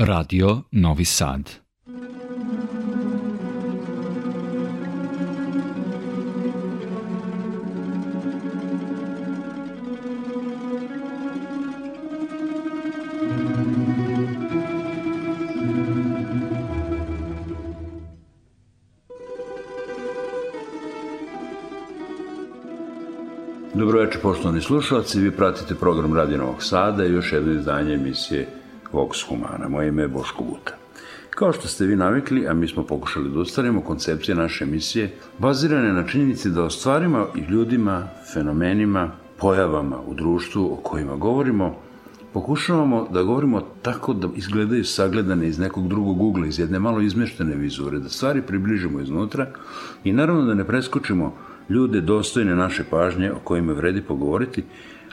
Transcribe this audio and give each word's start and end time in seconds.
Radio 0.00 0.62
Novi 0.70 1.04
Sad. 1.04 1.50
Dobroveče, 23.74 24.18
poštovani 24.22 24.60
slušalci, 24.60 25.20
vi 25.20 25.30
pratite 25.30 25.74
program 25.74 26.14
Radio 26.14 26.38
Novog 26.38 26.62
Sada 26.62 27.04
i 27.04 27.12
još 27.12 27.32
jedno 27.32 27.52
izdanje 27.52 27.94
emisije 27.94 28.48
Vox 28.92 29.28
Humana. 29.28 29.68
Moje 29.68 29.88
ime 29.88 30.02
je 30.02 30.08
Boško 30.08 30.44
Vuta. 30.44 30.76
Kao 31.30 31.52
što 31.52 31.68
ste 31.68 31.86
vi 31.86 31.96
navikli, 31.96 32.48
a 32.48 32.54
mi 32.54 32.68
smo 32.68 32.82
pokušali 32.82 33.30
da 33.30 33.40
ostvarimo 33.40 33.80
koncepcije 33.80 34.34
naše 34.34 34.64
emisije, 34.64 35.14
bazirane 35.38 35.92
na 35.92 36.06
činjenici 36.06 36.50
da 36.50 36.62
o 36.62 36.70
stvarima 36.70 37.26
i 37.36 37.40
ljudima, 37.40 38.08
fenomenima, 38.32 39.10
pojavama 39.40 40.00
u 40.06 40.14
društvu 40.14 40.72
o 40.72 40.76
kojima 40.76 41.16
govorimo, 41.16 41.74
pokušavamo 42.32 43.08
da 43.10 43.22
govorimo 43.22 43.60
tako 43.82 44.14
da 44.14 44.28
izgledaju 44.36 44.84
sagledane 44.84 45.48
iz 45.48 45.58
nekog 45.58 45.88
drugog 45.88 46.22
ugla, 46.22 46.46
iz 46.46 46.58
jedne 46.58 46.78
malo 46.78 47.00
izmeštene 47.00 47.56
vizure, 47.56 47.98
da 47.98 48.08
stvari 48.08 48.42
približimo 48.42 49.00
iznutra 49.00 49.46
i 50.04 50.12
naravno 50.12 50.42
da 50.42 50.54
ne 50.54 50.64
preskočimo 50.64 51.34
ljude 51.68 52.00
dostojne 52.00 52.56
naše 52.56 52.84
pažnje 52.90 53.32
o 53.32 53.38
kojima 53.44 53.72
vredi 53.72 54.02
pogovoriti, 54.02 54.64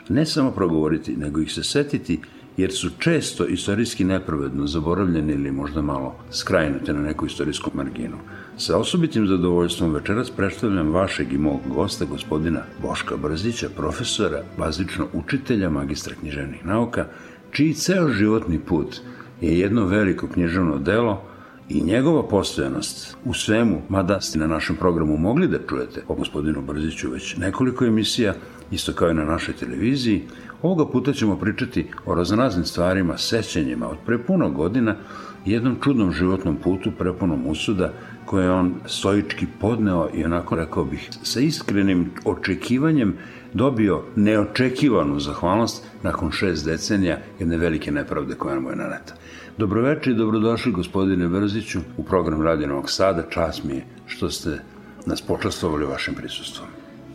ne 0.08 0.26
samo 0.26 0.50
progovoriti, 0.50 1.16
nego 1.16 1.40
ih 1.40 1.52
se 1.52 1.64
setiti 1.64 2.20
jer 2.56 2.72
su 2.72 2.90
često 2.98 3.46
istorijski 3.46 4.04
nepravedno 4.04 4.66
zaboravljeni 4.66 5.32
ili 5.32 5.50
možda 5.50 5.82
malo 5.82 6.14
skrajnute 6.30 6.92
na 6.92 7.02
neku 7.02 7.26
istorijsku 7.26 7.70
marginu. 7.74 8.16
Sa 8.56 8.78
osobitim 8.78 9.26
zadovoljstvom 9.26 9.94
večeras 9.94 10.30
predstavljam 10.30 10.92
vašeg 10.92 11.32
i 11.32 11.38
mog 11.38 11.60
gosta, 11.74 12.04
gospodina 12.04 12.62
Boška 12.82 13.16
Brzića, 13.16 13.68
profesora, 13.76 14.42
bazično 14.58 15.06
učitelja 15.12 15.70
magistra 15.70 16.14
književnih 16.20 16.66
nauka, 16.66 17.06
čiji 17.50 17.74
ceo 17.74 18.08
životni 18.08 18.58
put 18.58 18.96
je 19.40 19.58
jedno 19.58 19.86
veliko 19.86 20.28
književno 20.28 20.78
delo– 20.78 21.22
i 21.68 21.82
njegova 21.82 22.22
postojanost 22.22 23.16
u 23.24 23.34
svemu, 23.34 23.82
mada 23.88 24.20
ste 24.20 24.38
na 24.38 24.46
našem 24.46 24.76
programu 24.76 25.16
mogli 25.16 25.48
da 25.48 25.58
čujete 25.68 26.02
o 26.08 26.14
gospodinu 26.14 26.62
Brziću 26.62 27.10
već 27.10 27.36
nekoliko 27.36 27.84
emisija, 27.84 28.34
isto 28.70 28.92
kao 28.92 29.10
i 29.10 29.14
na 29.14 29.24
našoj 29.24 29.54
televiziji, 29.54 30.22
ovoga 30.62 30.86
puta 30.92 31.12
ćemo 31.12 31.36
pričati 31.36 31.86
o 32.06 32.14
raznoraznim 32.14 32.64
stvarima, 32.64 33.18
sećanjima 33.18 33.88
od 33.88 33.96
pre 34.06 34.18
puno 34.18 34.50
godina 34.50 34.96
jednom 35.44 35.76
čudnom 35.84 36.12
životnom 36.12 36.56
putu 36.56 36.90
prepunom 36.98 37.46
usuda 37.46 37.92
koje 38.24 38.44
je 38.44 38.50
on 38.50 38.74
stoički 38.86 39.46
podneo 39.60 40.08
i 40.14 40.24
onako 40.24 40.56
rekao 40.56 40.84
bih 40.84 41.10
sa 41.22 41.40
iskrenim 41.40 42.10
očekivanjem 42.24 43.14
dobio 43.54 44.02
neočekivanu 44.16 45.20
zahvalnost 45.20 45.84
nakon 46.02 46.30
šest 46.30 46.64
decenija 46.64 47.18
jedne 47.38 47.56
velike 47.56 47.90
nepravde 47.92 48.34
koja 48.34 48.60
mu 48.60 48.70
je 48.70 48.76
naneta. 48.76 49.14
Dobroveče 49.58 50.10
i 50.10 50.14
dobrodošli 50.14 50.72
gospodine 50.72 51.28
Brziću 51.28 51.80
u 51.96 52.04
program 52.04 52.42
Radio 52.42 52.66
Novog 52.66 52.90
Sada. 52.90 53.22
Čas 53.30 53.64
mi 53.64 53.74
je 53.74 53.84
što 54.06 54.30
ste 54.30 54.58
nas 55.06 55.22
počastovali 55.22 55.86
vašim 55.86 56.14
prisustvom. 56.14 56.68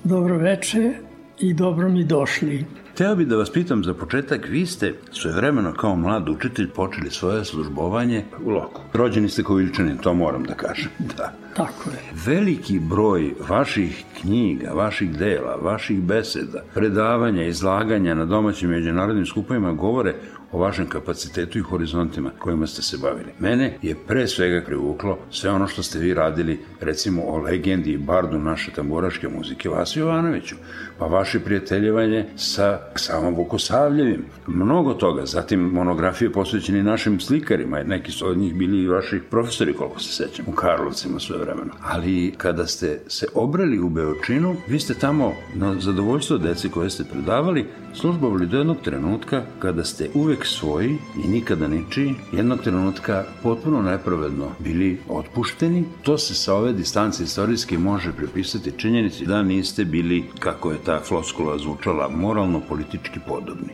Dobroveče 0.03 0.93
i 1.39 1.53
dobro 1.53 1.89
mi 1.89 2.03
došli. 2.03 2.65
Teo 3.01 3.15
bi 3.15 3.25
da 3.25 3.35
vas 3.35 3.49
pitam 3.49 3.83
za 3.83 3.93
početak, 3.93 4.47
vi 4.49 4.65
ste 4.65 4.93
svojevremeno 5.11 5.73
kao 5.73 5.95
mlad 5.95 6.29
učitelj 6.29 6.69
počeli 6.69 7.09
svoje 7.09 7.45
službovanje 7.45 8.25
u 8.43 8.49
Loku. 8.49 8.81
Rođeni 8.93 9.29
ste 9.29 9.43
kao 9.43 9.59
Iličanin, 9.59 9.97
to 9.97 10.13
moram 10.13 10.43
da 10.43 10.53
kažem. 10.53 10.89
Da. 11.17 11.33
Tako 11.55 11.89
je. 11.89 11.99
Veliki 12.25 12.79
broj 12.79 13.33
vaših 13.49 14.03
knjiga, 14.21 14.71
vaših 14.73 15.17
dela, 15.17 15.55
vaših 15.55 16.01
beseda, 16.01 16.63
predavanja, 16.73 17.45
izlaganja 17.45 18.15
na 18.15 18.25
domaćim 18.25 18.69
međunarodnim 18.69 19.25
skupovima 19.25 19.73
govore 19.73 20.15
o 20.51 20.57
vašem 20.59 20.89
kapacitetu 20.89 21.57
i 21.57 21.61
horizontima 21.61 22.31
kojima 22.39 22.67
ste 22.67 22.81
se 22.81 22.97
bavili. 22.97 23.31
Mene 23.39 23.77
je 23.81 23.95
pre 24.07 24.27
svega 24.27 24.61
privuklo 24.65 25.17
sve 25.29 25.51
ono 25.51 25.67
što 25.67 25.83
ste 25.83 25.99
vi 25.99 26.13
radili, 26.13 26.59
recimo 26.81 27.23
o 27.25 27.37
legendi 27.37 27.91
i 27.91 27.97
bardu 27.97 28.39
naše 28.39 28.71
tamburaške 28.71 29.27
muzike 29.29 29.69
Vasi 29.69 29.99
Jovanoviću, 29.99 30.55
pa 30.99 31.05
vaše 31.05 31.39
prijateljevanje 31.39 32.25
sa 32.35 32.79
samom 32.95 33.35
Vukosavljevim, 33.35 34.25
mnogo 34.47 34.93
toga, 34.93 35.25
zatim 35.25 35.59
monografije 35.59 36.31
posvećene 36.31 36.83
našim 36.83 37.19
slikarima, 37.19 37.83
neki 37.83 38.11
su 38.11 38.27
od 38.27 38.37
njih 38.37 38.55
bili 38.55 38.83
i 38.83 38.87
vaši 38.87 39.21
profesori, 39.29 39.73
koliko 39.73 39.99
se 39.99 40.13
sećam, 40.13 40.45
u 40.47 40.51
Karlovcima 40.51 41.19
sve 41.19 41.40
vremeno. 41.41 41.71
Ali 41.81 42.33
kada 42.37 42.67
ste 42.67 43.01
se 43.07 43.27
obrali 43.35 43.79
u 43.79 43.89
Beočinu, 43.89 44.55
vi 44.67 44.79
ste 44.79 44.93
tamo 44.93 45.33
na 45.55 45.75
zadovoljstvo 45.79 46.37
dece 46.37 46.69
koje 46.69 46.89
ste 46.89 47.03
predavali, 47.03 47.65
službovali 47.93 48.47
do 48.47 48.57
jednog 48.57 48.77
trenutka 48.83 49.43
kada 49.59 49.83
ste 49.83 50.09
uvek 50.13 50.45
svoji 50.45 50.97
i 51.25 51.27
nikada 51.27 51.67
ničiji, 51.67 52.15
jednog 52.31 52.61
trenutka 52.61 53.23
potpuno 53.43 53.81
nepravedno 53.81 54.51
bili 54.59 54.99
otpušteni. 55.09 55.83
To 56.03 56.17
se 56.17 56.35
sa 56.35 56.55
ove 56.55 56.73
distance 56.73 57.23
istorijske 57.23 57.77
može 57.77 58.13
prepisati 58.13 58.71
činjenici 58.77 59.25
da 59.25 59.43
niste 59.43 59.85
bili, 59.85 60.23
kako 60.39 60.71
je 60.71 60.83
ta 60.85 60.99
floskula 60.99 61.57
zvučala, 61.57 62.09
moralno-politički 62.09 63.19
podobni. 63.27 63.73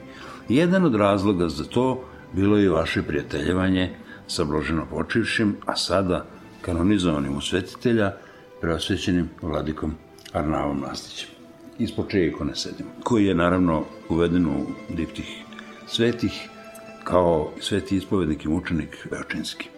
Jedan 0.50 0.86
od 0.86 0.96
razloga 0.96 1.50
za 1.50 1.64
to 1.64 2.04
bilo 2.34 2.58
je 2.58 2.70
vaše 2.70 3.04
prijateljevanje 3.04 3.90
sa 4.28 4.44
Bloženo 4.44 4.86
počivšim, 4.86 5.56
a 5.66 5.76
sada 5.76 6.26
kanonizovanim 6.62 7.38
usvetitelja, 7.38 8.14
preosvećenim 8.62 9.30
vladikom 9.42 9.96
Arnavom 10.34 10.80
Nastićem 10.80 11.38
ispod 11.80 12.10
čije 12.10 12.28
ikone 12.28 12.56
sedimo, 12.56 12.90
koji 13.04 13.26
je 13.26 13.36
naravno 13.36 13.84
uveden 14.10 14.46
u 14.46 14.66
diptih 14.90 15.44
svetih 15.88 16.50
kao 17.04 17.52
sveti 17.60 17.98
ispovednik 17.98 18.46
i 18.46 18.48
mučenik 18.48 19.08
Beočinski. 19.12 19.70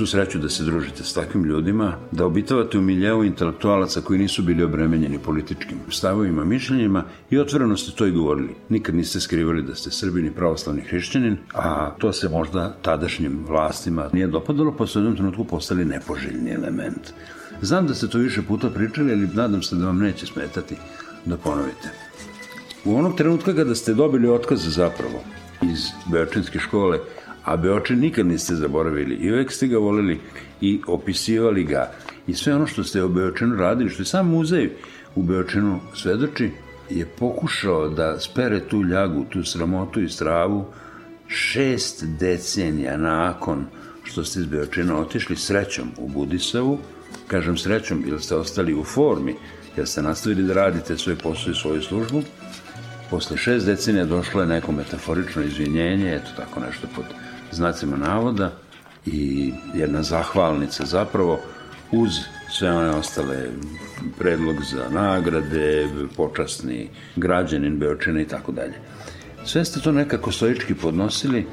Tu 0.00 0.06
sreću 0.06 0.38
da 0.38 0.48
se 0.48 0.64
družite 0.64 1.04
s 1.04 1.12
takvim 1.12 1.44
ljudima, 1.44 1.96
da 2.12 2.26
obitavate 2.26 2.78
u 2.78 2.82
miljeu 2.82 3.24
intelektualaca 3.24 4.00
koji 4.00 4.18
nisu 4.18 4.42
bili 4.42 4.64
obremenjeni 4.64 5.18
političkim 5.18 5.78
stavovima, 5.90 6.44
mišljenjima 6.44 7.04
i 7.30 7.38
otvoreno 7.38 7.76
ste 7.76 7.92
to 7.96 8.06
i 8.06 8.10
govorili. 8.10 8.54
Nikad 8.68 8.94
niste 8.94 9.20
skrivali 9.20 9.62
da 9.62 9.74
ste 9.74 9.90
srbin 9.90 10.26
i 10.26 10.32
pravoslavni 10.32 10.82
hrišćanin, 10.82 11.36
a 11.54 11.90
to 11.98 12.12
se 12.12 12.28
možda 12.28 12.76
tadašnjim 12.82 13.44
vlastima 13.46 14.08
nije 14.12 14.26
dopadalo, 14.26 14.74
pa 14.78 14.86
su 14.86 14.98
u 14.98 15.02
jednom 15.02 15.16
trenutku 15.16 15.44
postali 15.44 15.84
nepoželjni 15.84 16.54
element. 16.54 17.12
Znam 17.62 17.86
da 17.86 17.94
ste 17.94 18.08
to 18.08 18.18
više 18.18 18.42
puta 18.42 18.70
pričali, 18.70 19.12
ali 19.12 19.28
nadam 19.34 19.62
se 19.62 19.76
da 19.76 19.86
vam 19.86 19.98
neće 19.98 20.26
smetati 20.26 20.76
da 21.24 21.36
ponovite. 21.36 21.88
U 22.84 22.96
onog 22.96 23.16
trenutka 23.16 23.54
kada 23.54 23.74
ste 23.74 23.94
dobili 23.94 24.28
otkaz 24.28 24.60
zapravo 24.68 25.20
iz 25.62 25.86
Beočinske 26.12 26.58
škole, 26.58 26.98
a 27.50 27.56
Beočin 27.56 27.98
nikad 27.98 28.26
niste 28.26 28.54
zaboravili. 28.54 29.14
I 29.14 29.32
uvek 29.32 29.52
ste 29.52 29.66
ga 29.66 29.78
volili 29.78 30.20
i 30.60 30.80
opisivali 30.86 31.64
ga. 31.64 31.90
I 32.26 32.34
sve 32.34 32.54
ono 32.54 32.66
što 32.66 32.84
ste 32.84 33.02
u 33.02 33.08
Beočinu 33.08 33.56
radili, 33.56 33.90
što 33.90 34.02
je 34.02 34.06
sam 34.06 34.28
muzej 34.28 34.70
u 35.14 35.22
Beočinu 35.22 35.80
svedoči, 35.94 36.50
je 36.90 37.06
pokušao 37.06 37.88
da 37.88 38.20
spere 38.20 38.60
tu 38.68 38.82
ljagu, 38.82 39.24
tu 39.30 39.44
sramotu 39.44 40.00
i 40.00 40.08
stravu 40.08 40.64
šest 41.26 42.04
decenija 42.04 42.96
nakon 42.96 43.66
što 44.04 44.24
ste 44.24 44.40
iz 44.40 44.46
Beočina 44.46 45.00
otišli 45.00 45.36
srećom 45.36 45.88
u 45.98 46.08
Budisavu, 46.08 46.78
kažem 47.26 47.56
srećom, 47.56 48.04
jer 48.06 48.20
ste 48.20 48.34
ostali 48.34 48.74
u 48.74 48.84
formi, 48.84 49.34
jer 49.76 49.88
ste 49.88 50.02
nastavili 50.02 50.42
da 50.42 50.54
radite 50.54 50.98
svoj 50.98 51.16
posao 51.16 51.50
i 51.50 51.54
svoju 51.54 51.82
službu, 51.82 52.22
posle 53.10 53.36
šest 53.36 53.66
decenija 53.66 54.04
došlo 54.04 54.40
je 54.40 54.46
neko 54.46 54.72
metaforično 54.72 55.42
izvinjenje, 55.42 56.14
eto 56.14 56.30
tako 56.36 56.60
nešto 56.60 56.88
pod 56.96 57.04
znacima 57.52 57.96
navoda 57.96 58.52
i 59.06 59.52
jedna 59.74 60.02
zahvalnica 60.02 60.86
zapravo 60.86 61.40
uz 61.92 62.10
sve 62.48 62.72
one 62.72 62.90
ostale 62.90 63.48
predlog 64.18 64.56
za 64.64 64.88
nagrade, 64.90 65.88
počasni 66.16 66.88
građanin 67.16 67.78
Beočina 67.78 68.20
i 68.20 68.28
tako 68.28 68.52
dalje. 68.52 68.74
Sve 69.44 69.64
ste 69.64 69.80
to 69.80 69.92
nekako 69.92 70.32
stoički 70.32 70.74
podnosili, 70.74 71.46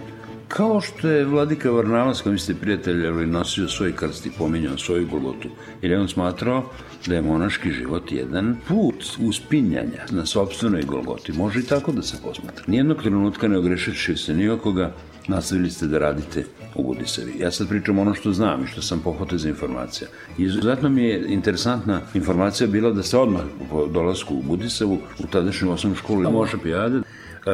kao 0.47 0.81
što 0.81 1.07
je 1.07 1.25
Vladika 1.25 1.71
Varnavac, 1.71 2.21
kojim 2.21 2.39
ste 2.39 2.55
prijateljali, 2.55 3.27
nosio 3.27 3.67
svoj 3.67 3.95
krst 3.95 4.25
i 4.25 4.31
pominjao 4.37 4.77
svoju 4.77 5.07
Golgotu, 5.07 5.49
jer 5.81 5.91
je 5.91 5.99
on 5.99 6.07
smatrao 6.07 6.63
da 7.07 7.15
je 7.15 7.21
monaški 7.21 7.71
život 7.71 8.11
jedan 8.11 8.55
put 8.67 9.05
uspinjanja 9.19 10.05
na 10.11 10.25
sobstvenoj 10.25 10.81
Golgoti. 10.81 11.33
Može 11.33 11.59
i 11.59 11.63
tako 11.63 11.91
da 11.91 12.01
se 12.01 12.17
posmatra. 12.23 12.63
Nijednog 12.67 13.01
trenutka 13.01 13.47
ne 13.47 13.57
ogrešeći 13.57 14.15
se 14.15 14.33
ni 14.33 14.49
okoga, 14.49 14.93
nastavili 15.27 15.69
ste 15.69 15.87
da 15.87 15.99
radite 15.99 16.45
u 16.75 16.83
Budisevi. 16.83 17.33
Ja 17.39 17.51
sad 17.51 17.69
pričam 17.69 17.99
ono 17.99 18.13
što 18.13 18.31
znam 18.33 18.63
i 18.63 18.67
što 18.67 18.81
sam 18.81 18.99
pohvatao 18.99 19.37
za 19.37 19.49
informacija. 19.49 20.07
Izuzetno 20.37 20.89
mi 20.89 21.03
je 21.03 21.25
interesantna 21.33 22.01
informacija 22.13 22.67
bila 22.67 22.91
da 22.91 23.03
ste 23.03 23.17
odmah 23.17 23.41
po 23.69 23.85
dolasku 23.87 24.35
u 24.35 24.41
Budisevu, 24.41 24.97
u 25.19 25.27
tadašnju 25.27 25.71
osnovnu 25.71 25.95
školu 25.95 26.31
Moša 26.31 26.57
Pijade, 26.63 27.01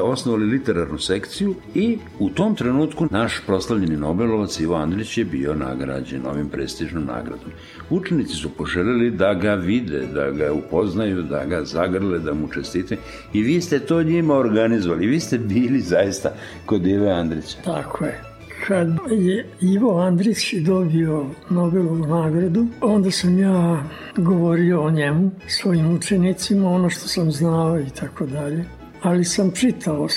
osnovali 0.01 0.45
literarnu 0.45 0.97
sekciju 0.97 1.55
i 1.75 1.97
u 2.19 2.29
tom 2.29 2.55
trenutku 2.55 3.07
naš 3.11 3.41
proslavljeni 3.45 3.97
Nobelovac 3.97 4.59
Ivo 4.59 4.75
Andrić 4.75 5.17
je 5.17 5.25
bio 5.25 5.55
nagrađen 5.55 6.25
ovim 6.25 6.49
prestižnom 6.49 7.05
nagradom. 7.05 7.51
Učenici 7.89 8.35
su 8.35 8.49
poželjeli 8.49 9.11
da 9.11 9.33
ga 9.33 9.53
vide, 9.53 10.05
da 10.13 10.31
ga 10.31 10.53
upoznaju, 10.53 11.23
da 11.23 11.45
ga 11.45 11.63
zagrle, 11.65 12.19
da 12.19 12.33
mu 12.33 12.47
čestite 12.47 12.97
i 13.33 13.41
vi 13.41 13.61
ste 13.61 13.79
to 13.79 14.03
njima 14.03 14.35
organizovali. 14.35 15.07
Vi 15.07 15.19
ste 15.19 15.37
bili 15.37 15.79
zaista 15.79 16.33
kod 16.65 16.87
Ive 16.87 17.11
Andrića. 17.11 17.57
Tako 17.65 18.05
je 18.05 18.33
kad 18.67 18.87
je 19.11 19.45
Ivo 19.61 19.99
Andrić 19.99 20.53
dobio 20.53 21.25
Nobelovu 21.49 22.07
nagradu, 22.07 22.67
onda 22.81 23.11
sam 23.11 23.39
ja 23.39 23.83
govorio 24.17 24.81
o 24.81 24.91
njemu 24.91 25.31
svojim 25.47 25.95
učenicima, 25.95 26.69
ono 26.69 26.89
što 26.89 27.07
sam 27.07 27.31
znao 27.31 27.79
i 27.79 27.89
tako 27.99 28.25
dalje 28.25 28.65
ali 29.03 29.25
sam 29.25 29.51
čitao 29.51 30.07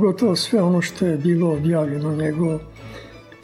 gotovo 0.00 0.36
sve 0.36 0.62
ono 0.62 0.82
što 0.82 1.06
je 1.06 1.16
bilo 1.16 1.52
objavljeno 1.52 2.16
njegovo 2.16 2.58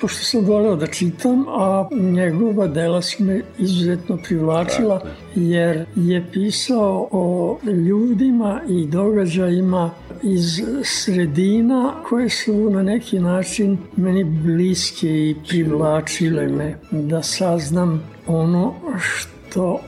pošto 0.05 0.25
sam 0.25 0.45
voleo 0.45 0.77
da 0.77 0.87
čitam, 0.87 1.45
a 1.49 1.89
njegova 1.93 2.67
dela 2.67 3.03
su 3.03 3.25
me 3.25 3.41
izuzetno 3.59 4.17
privlačila, 4.17 5.01
jer 5.35 5.85
je 5.97 6.25
pisao 6.33 7.09
o 7.11 7.59
ljudima 7.87 8.61
i 8.69 8.87
događajima 8.87 9.91
iz 10.23 10.63
sredina 10.83 11.95
koje 12.09 12.29
su 12.29 12.71
na 12.71 12.83
neki 12.83 13.19
način 13.21 13.79
meni 13.97 14.25
bliske 14.25 15.09
i 15.09 15.37
privlačile 15.49 16.49
me 16.49 16.77
da 16.91 17.23
saznam 17.23 18.03
ono 18.27 18.75
što 18.99 19.81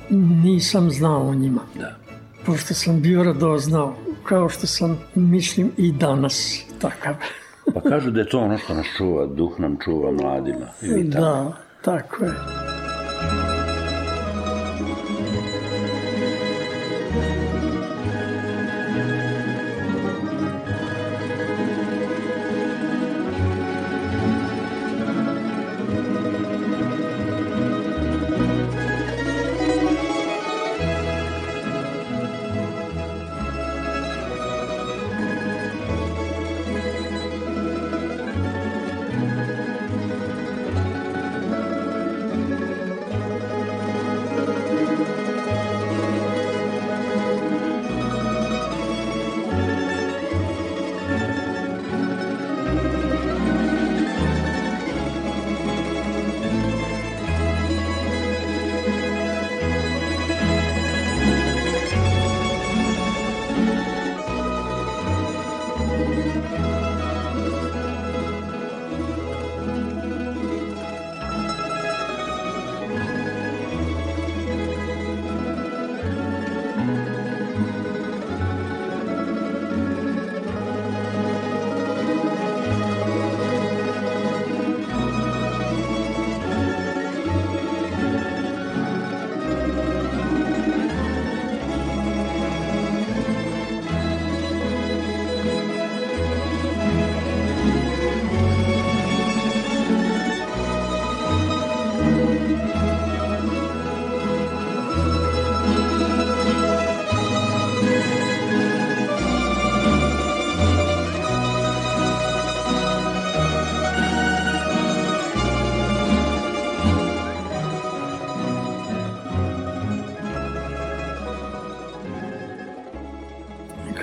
nisam 0.45 0.91
znao 0.91 1.29
o 1.29 1.35
njima. 1.35 1.61
Da. 1.79 1.97
Pošto 2.47 2.75
sam 2.75 3.01
bio 3.01 3.23
radoznao 3.23 3.95
kao 4.29 4.49
što 4.49 4.67
sam, 4.67 4.99
mislim, 5.15 5.73
i 5.77 5.93
danas 5.93 6.65
takav. 6.81 7.15
pa 7.75 7.81
kažu 7.81 8.11
da 8.11 8.21
je 8.21 8.29
to 8.29 8.41
ono 8.41 8.59
što 8.59 8.75
nas 8.75 8.87
čuva, 8.97 9.27
duh 9.27 9.61
nam 9.61 9.77
čuva 9.85 10.13
mladima. 10.13 10.67
Da, 11.05 11.53
tako 11.83 12.25
je. 12.25 12.33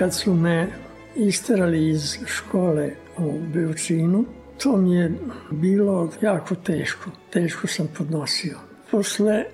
Kad 0.04 0.14
su 0.14 0.34
me 0.34 0.68
isterali 1.16 1.88
iz 1.88 2.18
škole 2.26 2.90
u 3.18 3.38
Beočinu, 3.54 4.24
to 4.62 4.76
mi 4.76 4.94
je 4.94 5.12
bilo 5.50 6.10
jako 6.22 6.54
teško. 6.54 7.10
Teško 7.30 7.66
sam 7.66 7.88
podnosio. 7.98 8.58
Posle 8.90 9.44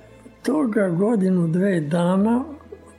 toga 0.42 0.88
godinu, 0.88 1.48
dve 1.48 1.80
dana, 1.80 2.44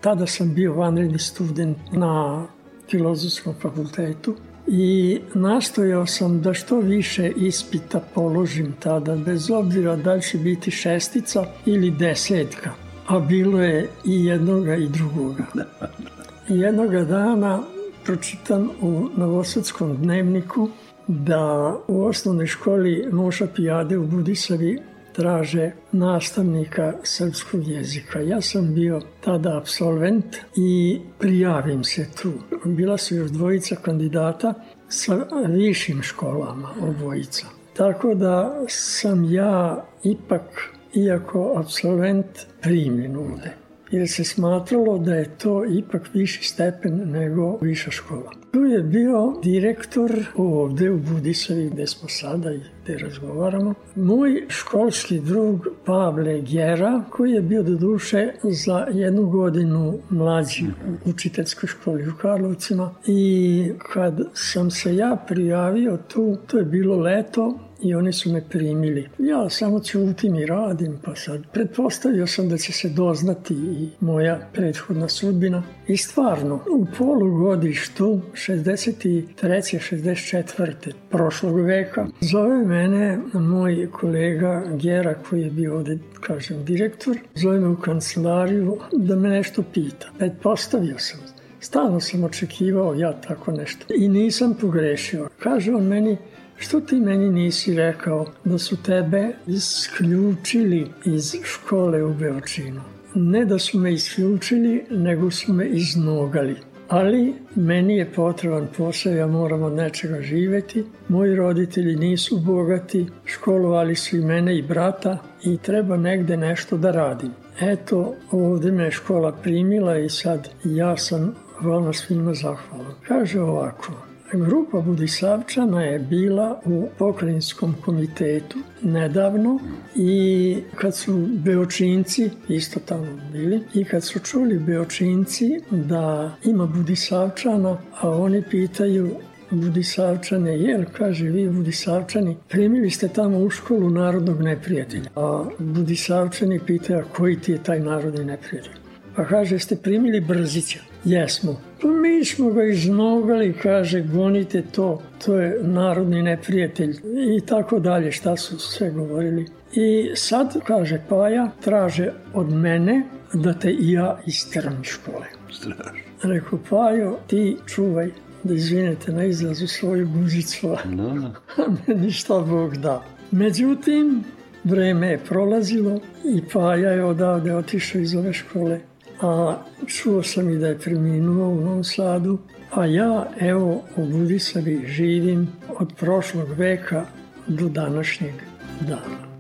tada 0.02 0.28
sam 0.28 0.54
bio 0.54 0.74
vanredni 0.74 1.20
student 1.20 1.78
na 1.92 2.46
filozofskom 2.92 3.54
fakultetu 3.62 4.36
i 4.68 5.20
nastojao 5.34 6.06
sam 6.06 6.42
da 6.42 6.54
što 6.54 6.80
više 6.80 7.32
ispita 7.36 8.02
položim 8.14 8.74
tada, 8.80 9.16
bez 9.16 9.52
obzira 9.52 9.96
da 9.96 10.20
će 10.20 10.38
biti 10.38 10.72
šestica 10.72 11.46
ili 11.66 11.92
desetka. 11.92 12.72
A 13.08 13.20
bilo 13.20 13.62
je 13.62 13.90
i 14.06 14.26
jednoga 14.26 14.76
i 14.76 14.88
drugoga. 14.88 15.46
Jednoga 16.48 17.04
dana 17.04 17.64
pročitam 18.06 18.70
u 18.82 19.08
Novosadskom 19.16 19.98
dnevniku 19.98 20.70
da 21.08 21.76
u 21.88 22.04
osnovnoj 22.04 22.48
školi 22.48 23.08
Moša 23.12 23.48
Pijade 23.56 23.98
u 23.98 24.08
Budisavi 24.08 24.80
traže 25.14 25.72
nastavnika 25.92 26.94
srpskog 27.04 27.68
jezika. 27.68 28.20
Ja 28.20 28.42
sam 28.42 28.74
bio 28.74 29.02
tada 29.24 29.58
absolvent 29.58 30.36
i 30.56 31.00
prijavim 31.20 31.84
se 31.84 32.08
tu. 32.22 32.32
Bila 32.66 32.98
su 32.98 33.16
još 33.16 33.32
dvojica 33.32 33.76
kandidata 33.76 34.54
sa 34.88 35.26
višim 35.48 36.02
školama, 36.02 36.70
obojica. 36.82 37.46
Tako 37.78 38.16
da 38.16 38.64
sam 38.68 39.34
ja 39.34 39.86
ipak, 40.04 40.70
iako 40.94 41.54
absolvent, 41.58 42.28
primljen 42.62 43.16
ovde. 43.16 43.61
Jer 43.92 44.10
se 44.10 44.24
smatralo 44.24 44.98
da 44.98 45.16
je 45.16 45.38
to 45.38 45.66
ipak 45.66 46.10
viši 46.14 46.44
stepen 46.44 47.10
nego 47.12 47.58
viša 47.62 47.92
škola. 47.92 48.32
Tu 48.52 48.60
je 48.60 48.84
bio 48.84 49.34
direktor 49.44 50.26
ovde 50.36 50.92
u 50.92 50.98
Budisovi 50.98 51.70
gde 51.74 51.88
smo 51.88 52.10
sada 52.10 52.54
i 52.54 52.60
gde 52.84 52.98
razgovaramo. 52.98 53.74
Moj 53.96 54.46
školski 54.48 55.20
drug 55.20 55.68
Pavle 55.86 56.42
Gera 56.42 57.04
koji 57.10 57.32
je 57.32 57.42
bio 57.42 57.64
do 57.64 57.76
duše 57.76 58.34
za 58.44 58.88
jednu 58.92 59.26
godinu 59.26 60.00
mlađi 60.10 60.66
u 60.66 61.10
učiteljskoj 61.10 61.68
školi 61.68 62.10
u 62.10 62.18
Karlovcima 62.22 62.92
i 63.08 63.72
kad 63.94 64.20
sam 64.34 64.72
se 64.72 64.96
ja 64.96 65.18
prijavio 65.28 65.98
tu, 66.08 66.38
to 66.48 66.58
je 66.58 66.66
bilo 66.66 66.98
leto, 66.98 67.60
i 67.82 67.96
oni 67.96 68.14
su 68.14 68.32
me 68.32 68.42
primili. 68.50 69.08
Ja 69.20 69.50
samo 69.50 69.80
ćutim 69.80 70.36
i 70.36 70.46
radim, 70.46 71.00
pa 71.04 71.16
sad 71.16 71.52
pretpostavio 71.54 72.28
sam 72.28 72.50
da 72.50 72.58
će 72.58 72.72
se 72.74 72.90
doznati 72.90 73.54
i 73.54 73.90
moja 74.00 74.50
prethodna 74.54 75.10
sudbina. 75.10 75.64
I 75.88 75.98
stvarno, 75.98 76.56
u 76.56 76.86
polugodištu 76.98 78.22
63. 78.34 79.24
64. 79.42 80.94
prošlog 81.10 81.60
veka 81.60 82.08
zove 82.22 82.66
mene 82.66 83.20
moj 83.34 83.90
kolega 83.92 84.64
Gera 84.82 85.14
koji 85.14 85.42
je 85.42 85.50
bio 85.50 85.76
ovde, 85.76 85.98
kažem, 86.20 86.66
direktor, 86.66 87.18
zove 87.36 87.60
me 87.60 87.68
u 87.68 87.76
kancelariju 87.76 88.78
da 88.94 89.16
me 89.16 89.30
nešto 89.30 89.64
pita. 89.74 90.08
Pretpostavio 90.18 90.96
sam 90.98 91.20
Stalno 91.64 92.00
sam 92.00 92.24
očekivao 92.24 92.94
ja 92.94 93.22
tako 93.22 93.52
nešto 93.52 93.86
i 93.98 94.08
nisam 94.08 94.58
pogrešio. 94.62 95.30
Kaže 95.40 95.74
on 95.76 95.84
meni, 95.84 96.18
Što 96.62 96.80
ti 96.80 96.96
meni 96.96 97.30
nisi 97.30 97.74
rekao 97.74 98.26
da 98.44 98.58
su 98.58 98.84
tebe 98.84 99.28
isključili 99.48 100.88
iz 101.06 101.36
škole 101.44 102.04
u 102.04 102.14
Beočinu? 102.14 102.82
Ne 103.16 103.46
da 103.46 103.60
su 103.60 103.80
me 103.80 103.94
isključili, 103.94 104.86
nego 104.90 105.32
su 105.32 105.54
me 105.54 105.68
iznogali. 105.68 106.56
Ali 106.88 107.34
meni 107.56 107.98
je 107.98 108.12
potreban 108.14 108.68
posao, 108.78 109.14
ja 109.14 109.28
moram 109.28 109.64
od 109.64 109.74
nečega 109.74 110.22
živeti. 110.22 110.86
Moji 111.08 111.36
roditelji 111.36 111.96
nisu 111.96 112.38
bogati, 112.38 113.06
školovali 113.26 113.96
su 113.96 114.18
i 114.18 114.22
mene 114.26 114.58
i 114.58 114.62
brata 114.62 115.18
i 115.44 115.58
treba 115.58 115.98
negde 115.98 116.38
nešto 116.38 116.78
da 116.78 116.92
radim. 116.92 117.32
Eto, 117.62 118.16
ovde 118.32 118.72
me 118.72 118.92
škola 118.92 119.32
primila 119.32 119.98
i 119.98 120.10
sad 120.10 120.50
ja 120.64 120.98
sam 120.98 121.36
vama 121.62 121.94
svima 121.94 122.34
zahvalan. 122.34 122.94
Kaže 123.08 123.42
ovako, 123.42 124.11
Grupa 124.34 124.82
Budisavčana 124.82 125.84
je 125.84 126.00
bila 126.00 126.62
u 126.66 126.88
pokrajinskom 126.98 127.76
komitetu 127.86 128.58
nedavno 128.82 129.60
i 129.96 130.58
kad 130.76 130.96
su 130.96 131.28
Beočinci 131.32 132.30
isto 132.50 132.80
tamo 132.80 133.08
bili 133.32 133.62
i 133.74 133.84
kad 133.84 134.04
su 134.04 134.20
čuli 134.20 134.60
Beočinci 134.60 135.60
da 135.72 136.36
ima 136.44 136.66
Budisavčana, 136.66 137.78
a 138.02 138.10
oni 138.10 138.44
pitaju 138.50 139.16
Budisavčane, 139.50 140.60
jel, 140.60 140.84
kaže, 140.98 141.26
vi 141.26 141.50
Budisavčani, 141.50 142.38
primili 142.50 142.90
ste 142.90 143.08
tamo 143.08 143.40
u 143.40 143.50
školu 143.50 143.90
narodnog 143.90 144.42
neprijatelja. 144.42 145.10
A 145.16 145.46
Budisavčani 145.60 146.60
pitaju, 146.68 147.04
koji 147.16 147.40
ti 147.40 147.52
je 147.52 147.64
taj 147.64 147.80
narodni 147.80 148.26
neprijatelj? 148.26 148.74
Pa 149.16 149.26
kaže, 149.26 149.60
ste 149.60 149.76
primili 149.76 150.22
Brzića. 150.22 150.91
Jesmo. 151.06 151.62
Mi 151.84 152.26
smo 152.26 152.50
ga 152.50 152.64
iznogali, 152.64 153.54
kaže, 153.54 154.02
gonite 154.02 154.62
to, 154.72 155.02
to 155.26 155.36
je 155.36 155.60
narodni 155.64 156.24
neprijatelj 156.24 156.96
i 157.38 157.42
tako 157.46 157.80
dalje, 157.80 158.12
šta 158.12 158.38
su 158.38 158.60
sve 158.60 158.92
govorili. 158.92 159.46
I 159.74 160.12
sad, 160.16 160.56
kaže 160.68 161.02
Paja, 161.10 161.52
traže 161.64 162.12
od 162.34 162.50
mene 162.50 163.04
da 163.34 163.54
te 163.54 163.72
i 163.72 163.92
ja 163.92 164.20
iz 164.26 164.36
škole. 164.82 165.26
Strašno. 165.52 165.82
Rekao, 166.24 166.60
Pajo, 166.70 167.18
ti 167.28 167.58
čuvaj, 167.66 168.10
da 168.44 168.54
izvinete 168.54 169.12
na 169.12 169.24
izrazu 169.24 169.68
svoju 169.68 170.10
guzicu, 170.10 170.68
Da, 170.86 171.04
da. 171.04 171.64
a 171.64 171.76
meni 171.88 172.12
šta 172.12 172.40
Bog 172.40 172.78
da. 172.78 173.04
Međutim, 173.32 174.24
vreme 174.64 175.08
je 175.08 175.18
prolazilo 175.18 176.00
i 176.26 176.42
Paja 176.54 176.90
je 176.90 177.06
odavde 177.06 177.56
otišao 177.56 178.02
iz 178.02 178.16
ove 178.16 178.34
škole 178.34 178.80
a 179.22 179.58
čuo 179.88 180.24
sam 180.24 180.50
i 180.50 180.58
da 180.58 180.68
je 180.68 180.80
preminuo 180.80 181.50
u 181.50 181.62
Novom 181.62 181.84
Sadu, 181.84 182.38
a 182.72 182.86
ja 182.86 183.30
evo 183.40 183.82
u 183.96 184.06
Budisavi 184.06 184.86
živim 184.88 185.48
od 185.80 185.94
prošlog 186.00 186.50
veka 186.58 187.06
do 187.48 187.70
današnjeg 187.70 188.34
dana. 188.82 189.31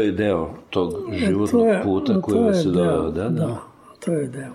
Je 0.00 0.12
deo 0.12 0.50
tog 0.70 0.92
životnog 1.12 1.66
je- 1.66 1.82
puta 1.82 2.20
koji 2.20 2.40
vas 2.40 2.58
je 2.58 2.70
deo, 2.70 2.72
doveo, 2.74 3.10
da, 3.10 3.28
da. 3.28 3.46
Da, 3.46 3.58
to 4.04 4.12
je 4.12 4.26
deo. 4.28 4.52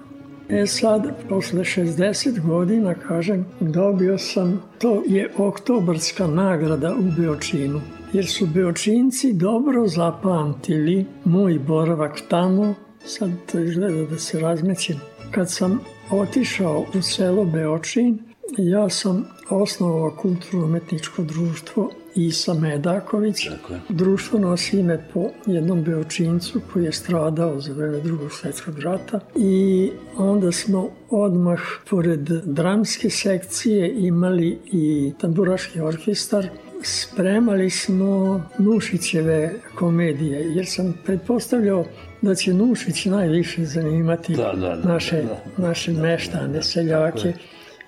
E 0.50 0.66
sad, 0.68 1.02
posle 1.30 1.64
60 1.64 2.48
godina, 2.48 2.94
kažem, 2.94 3.46
dobio 3.60 4.18
sam, 4.18 4.62
to 4.78 5.04
je 5.06 5.32
oktobarska 5.38 6.28
nagrada 6.28 6.94
u 7.00 7.22
Beočinu, 7.22 7.82
jer 8.14 8.25
su 8.28 8.46
Beočinci 8.48 9.34
dobro 9.34 9.88
zapamtili 9.88 11.06
moj 11.24 11.60
boravak 11.60 12.22
tamo, 12.28 12.74
sad 13.06 13.30
to 13.52 13.60
izgleda 13.60 14.04
da 14.06 14.18
se 14.18 14.40
razmećem. 14.40 14.96
Kad 15.32 15.52
sam 15.52 15.80
otišao 16.12 16.86
u 16.98 17.02
selo 17.02 17.46
Beočin, 17.46 18.20
ja 18.58 18.90
sam 18.90 19.25
osnovao 19.50 20.12
kulturno-umetničko 20.22 21.24
društvo 21.24 21.92
Isa 22.15 22.53
Medaković. 22.53 23.48
Društvo 23.89 24.39
nosi 24.39 24.79
ime 24.79 25.07
po 25.13 25.29
jednom 25.45 25.84
beočincu 25.84 26.62
koji 26.74 26.86
je 26.86 26.91
stradao 26.91 27.62
za 27.62 27.74
vreme 27.74 28.00
drugog 28.00 28.31
svetskog 28.31 28.79
rata 28.79 29.19
i 29.36 29.91
onda 30.17 30.51
smo 30.51 30.89
odmah 31.10 31.60
pored 31.89 32.29
dramske 32.43 33.10
sekcije 33.10 33.93
imali 33.98 34.60
i 34.72 35.13
tamburaški 35.19 35.81
orkestar 35.81 36.48
spremali 36.84 37.69
smo 37.69 38.43
Nušićeve 38.57 39.53
komedije, 39.75 40.55
jer 40.55 40.65
sam 40.67 40.93
pretpostavljao 41.05 41.86
da 42.22 42.36
će 42.36 42.53
Nušić 42.53 43.05
najviše 43.05 43.65
zanimati 43.65 44.36
Da, 44.36 44.53
da, 44.53 44.75
da, 44.75 44.93
naše, 44.93 45.22
da. 45.57 45.67
naše 45.67 45.91
meštane, 45.91 46.63
seljake. 46.63 47.34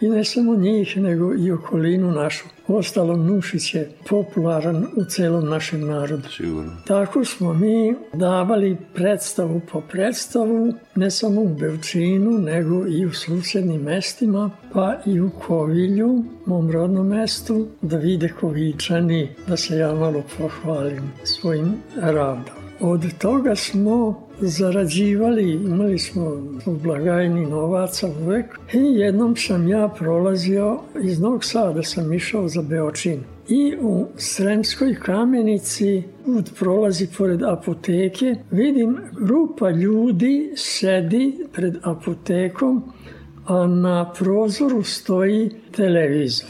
I 0.01 0.09
ne 0.09 0.23
samo 0.23 0.55
njih, 0.55 0.97
nego 0.97 1.33
i 1.35 1.51
okolinu 1.51 2.11
našu. 2.11 2.45
Ostalo 2.67 3.15
Nušić 3.15 3.73
je 3.73 3.91
popularan 4.09 4.87
u 4.95 5.03
celom 5.03 5.49
našem 5.49 5.87
narodu. 5.87 6.29
Sigurno. 6.29 6.71
Tako 6.87 7.25
smo 7.25 7.53
mi 7.53 7.95
davali 8.13 8.77
predstavu 8.93 9.61
po 9.71 9.81
predstavu, 9.81 10.73
ne 10.95 11.11
samo 11.11 11.41
u 11.41 11.55
Bevčinu, 11.59 12.31
nego 12.31 12.87
i 12.87 13.05
u 13.05 13.13
susednim 13.13 13.81
mestima, 13.81 14.51
pa 14.73 14.97
i 15.05 15.19
u 15.19 15.29
Kovilju, 15.29 16.23
mom 16.45 16.71
rodnom 16.71 17.07
mestu, 17.07 17.67
da 17.81 17.97
vide 17.97 18.29
Kovičani, 18.39 19.29
da 19.47 19.57
se 19.57 19.77
ja 19.77 19.93
malo 19.93 20.23
pohvalim 20.37 21.11
svojim 21.23 21.73
radom. 21.95 22.66
Od 22.79 23.17
toga 23.17 23.55
smo 23.55 24.27
zarađivali, 24.39 25.51
imali 25.51 25.99
smo 25.99 26.23
u 26.65 26.71
blagajni 26.83 27.45
novaca 27.45 28.07
uvek 28.07 28.59
i 28.73 28.77
jednom 28.77 29.35
sam 29.35 29.67
ja 29.67 29.87
prolazio 29.99 30.79
iz 31.03 31.19
Novog 31.19 31.45
Sada, 31.45 31.83
sam 31.83 32.13
išao 32.13 32.47
za 32.47 32.61
Beočin. 32.61 33.19
I 33.49 33.75
u 33.81 34.07
Sremskoj 34.17 34.95
kamenici 34.95 36.03
put 36.25 36.51
prolazi 36.59 37.07
pored 37.17 37.43
apoteke, 37.43 38.35
vidim 38.51 38.97
grupa 39.11 39.69
ljudi 39.69 40.51
sedi 40.55 41.37
pred 41.53 41.75
apotekom, 41.83 42.83
a 43.45 43.67
na 43.67 44.13
prozoru 44.13 44.83
stoji 44.83 45.49
televizor. 45.71 46.49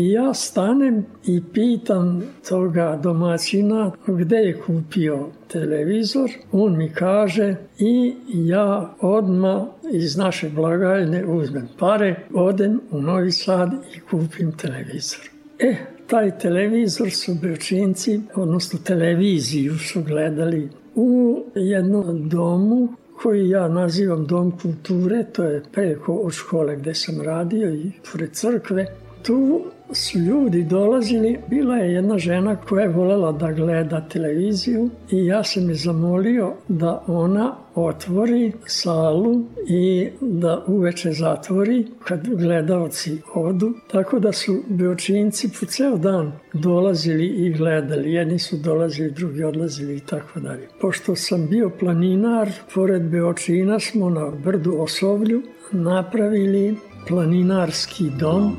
I 0.00 0.10
ja 0.10 0.34
stanem 0.34 1.04
i 1.26 1.42
pitam 1.52 2.22
toga 2.48 3.00
domaćina 3.02 3.90
gde 4.06 4.36
je 4.36 4.60
kupio 4.66 5.26
televizor. 5.48 6.30
On 6.52 6.76
mi 6.76 6.92
kaže 6.92 7.54
i 7.78 8.14
ja 8.32 8.94
odma 9.00 9.66
iz 9.92 10.16
naše 10.16 10.48
blagajne 10.48 11.26
uzmem 11.26 11.68
pare, 11.78 12.16
odem 12.34 12.80
u 12.90 13.02
Novi 13.02 13.32
Sad 13.32 13.72
i 13.96 14.00
kupim 14.00 14.52
televizor. 14.52 15.20
E, 15.58 15.76
taj 16.06 16.38
televizor 16.38 17.10
su 17.10 17.34
Beočinci, 17.42 18.20
odnosno 18.34 18.78
televiziju 18.84 19.78
su 19.78 20.02
gledali 20.02 20.68
u 20.94 21.42
jednom 21.54 22.28
domu 22.28 22.88
koji 23.22 23.48
ja 23.48 23.68
nazivam 23.68 24.26
Dom 24.26 24.58
kulture, 24.58 25.24
to 25.32 25.44
je 25.44 25.62
preko 25.72 26.14
od 26.14 26.32
škole 26.32 26.76
gde 26.76 26.94
sam 26.94 27.20
radio 27.20 27.74
i 27.74 27.92
pored 28.12 28.32
crkve. 28.32 28.86
Tu 29.22 29.62
su 29.92 30.18
ljudi 30.18 30.62
dolazili, 30.64 31.38
bila 31.48 31.76
je 31.76 31.92
jedna 31.92 32.18
žena 32.18 32.56
koja 32.56 32.82
je 32.82 32.88
volela 32.88 33.32
da 33.32 33.52
gleda 33.52 34.08
televiziju 34.08 34.90
i 35.10 35.26
ja 35.26 35.44
sam 35.44 35.68
je 35.68 35.74
zamolio 35.74 36.52
da 36.68 37.04
ona 37.06 37.56
otvori 37.74 38.52
salu 38.66 39.44
i 39.68 40.08
da 40.20 40.64
uveče 40.66 41.12
zatvori 41.12 41.86
kad 42.04 42.28
gledalci 42.28 43.18
odu. 43.34 43.74
Tako 43.92 44.18
da 44.18 44.32
su 44.32 44.62
Beočinci 44.68 45.50
po 45.60 45.66
ceo 45.66 45.96
dan 45.96 46.32
dolazili 46.52 47.26
i 47.26 47.52
gledali. 47.52 48.12
Jedni 48.12 48.38
su 48.38 48.56
dolazili, 48.56 49.10
drugi 49.10 49.44
odlazili 49.44 49.96
i 49.96 50.00
tako 50.00 50.40
dalje. 50.40 50.68
Pošto 50.80 51.16
sam 51.16 51.48
bio 51.48 51.70
planinar, 51.80 52.50
pored 52.74 53.02
Beočina 53.02 53.80
smo 53.80 54.10
na 54.10 54.30
brdu 54.30 54.76
Osovlju 54.78 55.42
napravili 55.72 56.76
planinarski 57.08 58.10
dom 58.20 58.56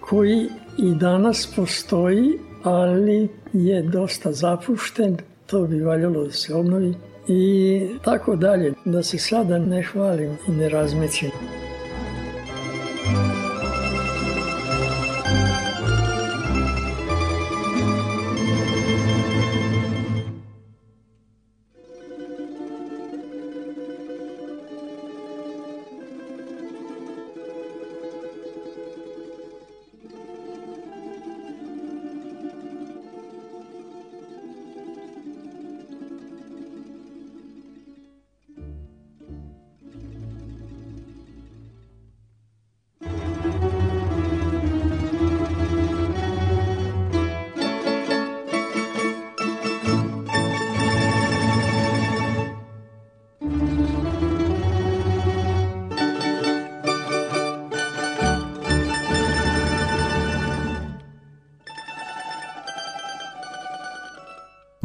koji 0.00 0.48
i 0.78 0.94
danas 0.94 1.52
postoji, 1.56 2.38
ali 2.62 3.28
je 3.52 3.82
dosta 3.82 4.32
zapušten, 4.32 5.16
to 5.46 5.62
bi 5.66 5.80
valjalo 5.80 6.24
da 6.24 6.32
se 6.32 6.54
obnovi 6.54 6.94
i 7.28 7.80
tako 8.04 8.36
dalje, 8.36 8.74
da 8.84 9.02
se 9.02 9.18
sada 9.18 9.58
ne 9.58 9.82
hvalim 9.82 10.38
i 10.48 10.50
ne 10.50 10.68
razmećem. 10.68 11.30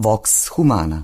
Vox 0.08 0.48
Humana 0.56 1.04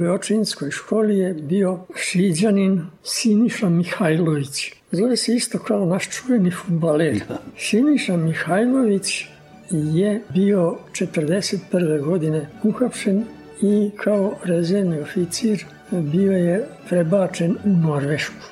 Beočinskoj 0.00 0.70
školi 0.70 1.18
je 1.18 1.34
bio 1.34 1.78
šiđanin 1.96 2.86
Siniša 3.04 3.68
Mihajlović. 3.68 4.72
Zove 4.92 5.16
se 5.16 5.34
isto 5.34 5.58
kao 5.58 5.86
naš 5.86 6.08
čuveni 6.10 6.50
futbaler. 6.50 7.20
Siniša 7.58 8.16
Mihajlović 8.16 9.26
je 9.70 10.22
bio 10.34 10.78
41. 10.92 12.04
godine 12.04 12.48
uhapšen 12.62 13.24
i 13.62 13.90
kao 13.96 14.34
rezervni 14.44 15.00
oficir 15.00 15.64
bio 15.90 16.32
je 16.32 16.66
prebačen 16.88 17.56
u 17.64 17.68
Norvešku. 17.68 18.46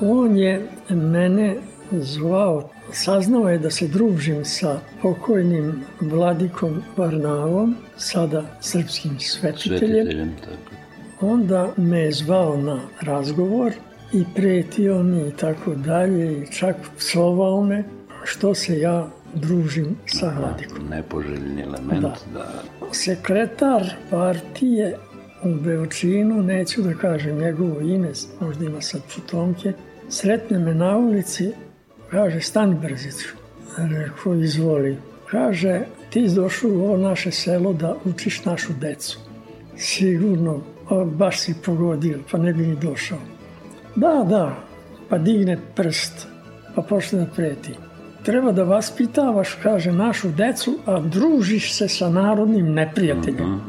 On 0.00 0.36
je 0.36 0.68
mene 0.90 1.56
zvao, 1.92 2.70
saznao 2.92 3.48
je 3.48 3.58
da 3.58 3.70
se 3.70 3.88
družim 3.88 4.44
sa 4.44 4.80
pokojnim 5.02 5.84
vladikom 6.00 6.82
Varnavom, 6.96 7.76
sada 7.96 8.44
srpskim 8.60 9.20
svetiteljem. 9.20 9.78
Svetiteljem, 9.78 10.36
tako. 10.40 10.79
Onda 11.20 11.72
me 11.76 11.98
je 11.98 12.12
zvao 12.12 12.56
na 12.56 12.80
razgovor 13.00 13.72
i 14.12 14.24
pretio 14.34 15.02
mi 15.02 15.28
i 15.28 15.32
tako 15.32 15.74
dalje 15.74 16.42
i 16.42 16.46
čak 16.52 16.76
psovao 16.98 17.64
me 17.64 17.84
što 18.24 18.54
se 18.54 18.78
ja 18.80 19.10
družim 19.34 19.96
sa 20.06 20.34
vladikom. 20.38 20.88
Nepoželjni 20.90 21.62
element, 21.62 22.02
da. 22.02 22.14
da. 22.32 22.62
Sekretar 22.92 23.82
partije 24.10 24.96
u 25.44 25.54
Beočinu, 25.54 26.42
neću 26.42 26.82
da 26.82 26.94
kažem 26.94 27.38
njegovo 27.38 27.80
ime, 27.80 28.08
možda 28.40 28.64
ima 28.64 28.80
sad 28.80 29.00
putomke, 29.14 29.72
sretne 30.08 30.58
me 30.58 30.74
na 30.74 30.96
ulici, 30.96 31.52
kaže, 32.10 32.40
stani 32.40 32.74
brziću. 32.74 33.28
Rekao, 33.76 34.34
izvoli. 34.34 34.96
Kaže, 35.30 35.80
ti 36.10 36.28
došao 36.34 36.70
u 36.70 36.82
ovo 36.84 36.96
naše 36.96 37.30
selo 37.30 37.72
da 37.72 37.96
učiš 38.04 38.44
našu 38.44 38.72
decu. 38.80 39.18
Sigurno, 39.76 40.60
baš 41.04 41.40
si 41.40 41.54
pogodio, 41.64 42.18
pa 42.30 42.38
ne 42.38 42.52
bi 42.52 42.66
ni 42.66 42.76
došao. 42.76 43.18
Da, 43.96 44.24
da, 44.28 44.56
pa 45.08 45.18
digne 45.18 45.58
prst, 45.74 46.26
pa 46.74 46.82
počne 46.82 47.18
da 47.18 47.26
preti. 47.26 47.74
Treba 48.22 48.52
da 48.52 48.64
vaspitavaš, 48.64 49.54
kaže, 49.62 49.92
našu 49.92 50.28
decu, 50.28 50.78
a 50.86 51.00
družiš 51.00 51.74
se 51.74 51.88
sa 51.88 52.10
narodnim 52.10 52.72
neprijateljom. 52.72 53.60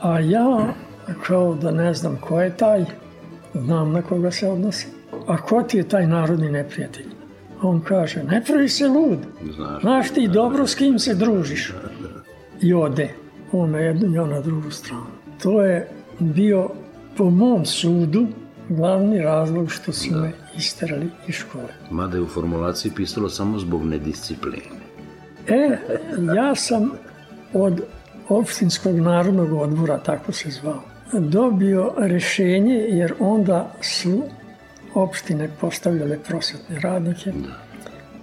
A 0.00 0.20
ja, 0.20 0.74
kao 1.26 1.54
da 1.54 1.70
ne 1.70 1.94
znam 1.94 2.16
ko 2.20 2.40
je 2.40 2.56
taj, 2.56 2.84
znam 3.54 3.92
na 3.92 4.02
koga 4.02 4.30
se 4.30 4.48
odnosi. 4.48 4.86
A 5.26 5.36
ko 5.36 5.62
ti 5.62 5.76
je 5.76 5.88
taj 5.88 6.06
narodni 6.06 6.50
neprijatelj? 6.50 7.06
On 7.62 7.80
kaže, 7.80 8.22
ne 8.24 8.42
pravi 8.44 8.68
se 8.68 8.88
lud. 8.88 9.18
Znaš, 9.54 9.80
Znaš 9.80 10.10
ti 10.10 10.28
dobro 10.28 10.66
s 10.66 10.74
kim 10.74 10.98
se 10.98 11.14
družiš. 11.14 11.72
I 12.60 12.74
ode. 12.74 13.08
On 13.52 13.70
na 13.70 13.78
jednu, 13.78 14.14
ja 14.14 14.26
na 14.26 14.40
drugu 14.40 14.70
stranu. 14.70 15.06
To 15.42 15.62
je 15.62 15.88
bio, 16.18 16.68
po 17.16 17.30
mom 17.30 17.66
sudu, 17.66 18.26
glavni 18.68 19.18
razlog 19.18 19.70
što 19.70 19.92
su 19.92 20.10
da. 20.10 20.20
me 20.20 20.32
isterali 20.56 21.10
iz 21.28 21.34
škole. 21.34 21.68
Mada 21.90 22.16
je 22.16 22.22
u 22.22 22.26
formulaciji 22.26 22.92
pisalo 22.96 23.28
samo 23.28 23.58
zbog 23.58 23.84
nediscipline. 23.84 24.84
E, 25.48 25.76
ja 26.36 26.54
sam 26.54 26.90
od 27.52 27.82
opštinskog 28.28 28.96
narodnog 28.96 29.52
odbora, 29.52 29.98
tako 29.98 30.32
se 30.32 30.50
zvao, 30.50 30.82
dobio 31.12 31.92
rešenje 31.98 32.74
jer 32.74 33.14
onda 33.18 33.72
su 33.80 34.22
opštine 34.94 35.48
postavljale 35.60 36.18
prosvetne 36.18 36.80
radnike. 36.80 37.32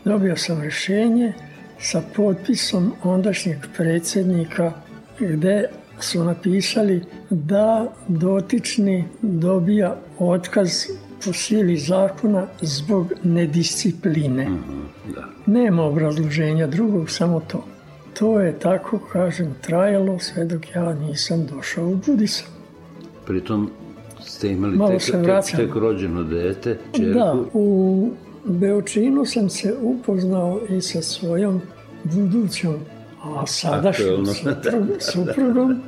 Dobio 0.05 0.35
sam 0.35 0.61
rešenje 0.61 1.33
sa 1.79 2.01
potpisom 2.15 2.93
ondašnjeg 3.03 3.57
predsednika 3.77 4.71
gde 5.19 5.69
su 6.03 6.23
napisali 6.23 7.01
da 7.29 7.93
dotični 8.07 9.05
dobija 9.21 9.97
otkaz 10.19 10.71
po 11.25 11.33
sili 11.33 11.77
zakona 11.77 12.47
zbog 12.61 13.13
nediscipline. 13.23 14.49
Mm 14.49 14.53
-hmm, 14.53 15.15
da. 15.15 15.51
Nema 15.51 15.83
obrazloženja 15.83 16.67
drugog, 16.67 17.09
samo 17.09 17.39
to. 17.39 17.65
To 18.19 18.39
je 18.39 18.59
tako, 18.59 18.99
kažem, 19.11 19.55
trajalo 19.61 20.19
sve 20.19 20.45
dok 20.45 20.75
ja 20.75 20.93
nisam 20.93 21.45
došao 21.45 21.87
u 21.87 21.95
Budisa. 22.05 22.43
Pritom 23.27 23.69
ste 24.25 24.51
imali 24.51 24.77
Malo 24.77 24.91
tek, 24.91 25.01
tek, 25.01 25.55
tek 25.55 25.75
rođeno 25.75 26.23
dete, 26.23 26.77
čerku? 26.95 27.19
Da, 27.19 27.35
u 27.53 28.09
Beočinu 28.45 29.25
sam 29.25 29.49
se 29.49 29.75
upoznao 29.81 30.59
i 30.69 30.81
sa 30.81 31.01
svojom 31.01 31.61
budućom, 32.03 32.75
a 33.23 33.47
sadašnjom 33.47 34.25
suprug, 34.25 34.85
suprugom, 35.11 35.81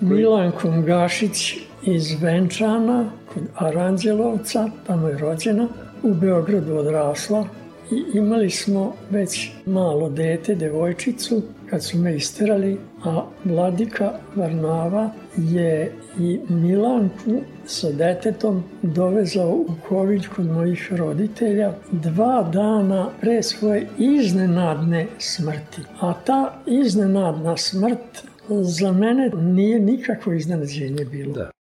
Milankom 0.00 0.84
Gašić 0.84 1.58
iz 1.82 2.22
Venčana, 2.22 3.10
kod 3.34 3.42
Aranđelovca, 3.54 4.68
tamo 4.86 5.08
je 5.08 5.18
rođena, 5.18 5.68
u 6.02 6.14
Beogradu 6.14 6.76
odrasla. 6.76 7.46
I 7.90 8.18
imali 8.18 8.50
smo 8.50 8.94
već 9.10 9.50
malo 9.66 10.08
dete, 10.08 10.54
devojčicu, 10.54 11.42
kad 11.70 11.84
su 11.84 11.98
me 11.98 12.16
isterali, 12.16 12.78
a 13.04 13.26
vladika 13.44 14.12
Varnava 14.34 15.10
je 15.36 15.92
i 16.18 16.40
Milanku 16.48 17.40
sa 17.66 17.92
detetom 17.92 18.62
dovezao 18.82 19.50
u 19.50 19.66
Ković 19.88 20.26
kod 20.26 20.46
mojih 20.46 20.92
roditelja 20.92 21.72
dva 21.92 22.50
dana 22.52 23.10
pre 23.20 23.42
svoje 23.42 23.86
iznenadne 23.98 25.06
smrti. 25.18 25.82
A 26.00 26.14
ta 26.26 26.62
iznenadna 26.66 27.56
smrt 27.56 28.26
za 28.48 28.92
mene 28.92 29.30
nije 29.30 29.80
nikakvo 29.80 30.32
iznenađenje 30.32 31.04
bilo. 31.04 31.32
Da. 31.32 31.55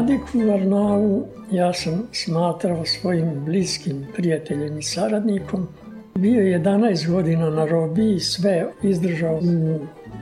Vladiku 0.00 0.38
Varnavu 0.38 1.26
ja 1.50 1.72
sam 1.72 2.08
smatrao 2.12 2.84
svojim 2.84 3.44
bliskim 3.44 4.06
prijateljem 4.16 4.78
i 4.78 4.82
saradnikom. 4.82 5.68
Bio 6.14 6.40
je 6.40 6.60
11 6.60 7.10
godina 7.10 7.50
na 7.50 7.64
robiji, 7.64 8.20
sve 8.20 8.66
izdržao 8.82 9.38
u 9.38 9.78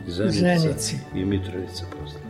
Zenica 0.07 0.38
Zenici. 0.38 0.97
I 1.14 1.25
Mitrovica 1.25 1.85
posle. 1.91 2.21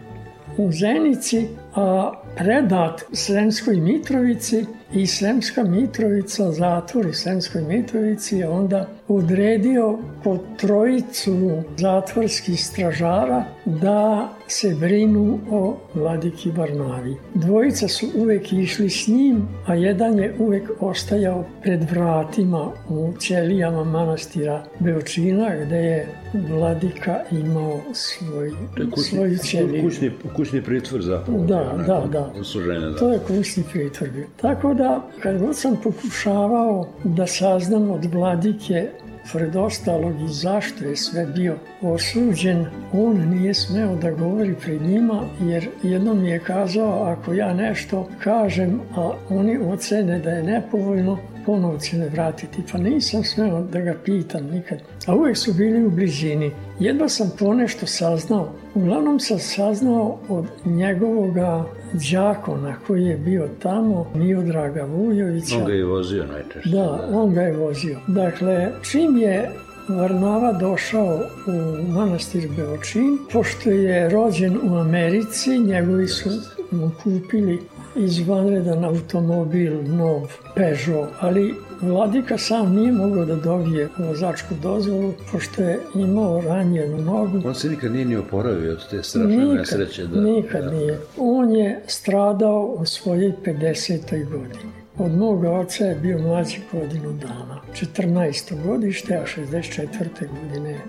U 0.59 0.73
Zenici, 0.73 1.49
a 1.75 2.13
predat 2.37 3.05
Sremskoj 3.13 3.77
Mitrovici 3.77 4.67
i 4.93 5.07
Sremska 5.07 5.65
Mitrovica, 5.65 6.53
zatvor 6.53 7.07
u 7.07 7.13
Sremskoj 7.13 7.63
Mitrovici 7.63 8.37
je 8.37 8.49
onda 8.49 8.89
odredio 9.09 9.99
po 10.25 10.39
trojicu 10.57 11.63
zatvorskih 11.77 12.65
stražara 12.65 13.45
da 13.65 14.29
se 14.47 14.75
brinu 14.81 15.39
o 15.51 15.77
vladiki 15.95 16.53
Barnavi. 16.53 17.17
Dvojica 17.35 17.89
su 17.89 18.07
uvek 18.15 18.53
išli 18.53 18.91
s 18.91 19.09
njim, 19.09 19.49
a 19.67 19.75
jedan 19.75 20.19
je 20.19 20.35
uvek 20.39 20.71
ostajao 20.81 21.45
pred 21.63 21.91
vratima 21.91 22.71
u 22.89 23.13
ćelijama 23.21 23.85
manastira 23.85 24.65
Beočina, 24.79 25.57
gde 25.67 25.77
je 25.77 26.07
vladika 26.35 27.21
imao 27.31 27.81
svoj, 27.93 28.53
kućni, 28.75 29.03
svoju 29.03 29.39
ćeliju. 29.39 29.83
Kućni, 29.83 30.11
kućni 30.37 30.63
pritvor 30.63 31.03
zapravo. 31.03 31.45
Da, 31.45 31.58
da, 31.87 32.05
da. 32.13 32.33
Osuženje, 32.41 32.87
da. 32.87 32.97
To 32.97 33.13
je 33.13 33.19
kućni 33.19 33.65
pritvor 33.73 34.11
bio. 34.11 34.27
Tako 34.37 34.75
da, 34.75 35.03
kad 35.23 35.39
god 35.39 35.57
sam 35.57 35.77
pokušavao 35.83 36.89
da 37.05 37.27
saznam 37.27 37.91
od 37.91 38.05
vladike 38.05 38.89
Pored 39.33 39.57
ostalog 39.57 40.21
i 40.21 40.29
zašto 40.29 40.85
je 40.85 40.97
sve 40.97 41.27
bio 41.27 41.57
osuđen, 41.83 42.67
on 42.93 43.29
nije 43.29 43.55
smeo 43.55 43.97
da 43.97 44.11
govori 44.11 44.55
pred 44.55 44.83
njima 44.83 45.23
jer 45.41 45.69
jednom 45.83 46.25
je 46.25 46.39
kazao 46.39 47.03
ako 47.03 47.35
ja 47.35 47.55
nešto 47.55 48.09
kažem, 48.19 48.81
a 48.97 49.11
oni 49.29 49.59
ocene 49.59 50.19
da 50.19 50.31
je 50.31 50.43
nepovoljno, 50.43 51.19
ponovo 51.49 51.79
me 51.93 52.09
vratiti. 52.09 52.63
Pa 52.73 52.79
nisam 52.79 53.25
smeo 53.25 53.61
da 53.73 53.81
ga 53.81 53.95
pitam 54.05 54.47
nikad. 54.47 54.79
A 55.07 55.15
uvek 55.15 55.37
su 55.37 55.53
bili 55.53 55.87
u 55.87 55.91
blizini. 55.91 56.51
Jedva 56.81 57.09
sam 57.09 57.31
ponešto 57.39 57.87
saznao. 57.87 58.53
Uglavnom 58.75 59.21
sam 59.21 59.39
saznao 59.39 60.19
od 60.29 60.45
njegovoga 60.65 61.65
džakona 61.97 62.75
koji 62.87 63.05
je 63.05 63.17
bio 63.17 63.49
tamo, 63.63 64.07
Miodraga 64.15 64.83
Vujovića. 64.83 65.57
On 65.59 65.65
ga 65.65 65.73
je 65.73 65.85
vozio 65.85 66.27
najčešće. 66.27 66.71
Da, 66.71 67.09
on 67.13 67.35
ga 67.35 67.43
je 67.43 67.57
vozio. 67.57 67.99
Dakle, 68.07 68.73
čim 68.83 69.17
je 69.17 69.51
Varnava 69.89 70.53
došao 70.53 71.21
u 71.47 71.93
manastir 71.93 72.49
Beočin, 72.57 73.19
pošto 73.33 73.71
je 73.71 74.09
rođen 74.09 74.59
u 74.63 74.77
Americi, 74.77 75.59
njegovi 75.59 76.09
su 76.09 76.31
mu 76.71 76.91
kupili 77.03 77.61
izvanredan 77.99 78.85
automobil, 78.85 79.83
nov 79.83 80.29
Peugeot, 80.55 81.09
ali 81.21 81.55
Vladika 81.81 82.39
sam 82.39 82.75
nije 82.75 82.93
mogao 82.93 83.25
da 83.25 83.35
dobije 83.35 83.89
vozačku 83.99 84.55
dozvolu, 84.63 85.13
pošto 85.33 85.63
je 85.63 85.81
imao 85.95 86.41
ranjenu 86.41 86.99
nogu. 86.99 87.49
On 87.49 87.55
se 87.55 87.69
nikad 87.69 87.93
nije 87.93 88.05
ni 88.05 88.17
oporavio 88.17 88.73
od 88.73 88.91
te 88.91 89.03
strašne 89.03 89.37
nikad, 89.37 89.57
nesreće. 89.57 90.07
Da, 90.07 90.21
nikad 90.21 90.65
da. 90.65 90.71
nije. 90.71 90.99
On 91.19 91.51
je 91.57 91.83
stradao 91.87 92.77
u 92.79 92.87
svojoj 92.87 93.33
50. 93.45 94.29
godini. 94.31 94.73
Od 94.99 95.13
moga 95.13 95.51
oca 95.51 95.85
je 95.85 95.95
bio 95.95 96.19
mlađi 96.19 96.61
godinu 96.73 97.13
dana. 97.13 97.61
14. 97.97 98.67
godište, 98.67 99.17
a 99.17 99.25
64. 99.37 100.07
godine 100.43 100.81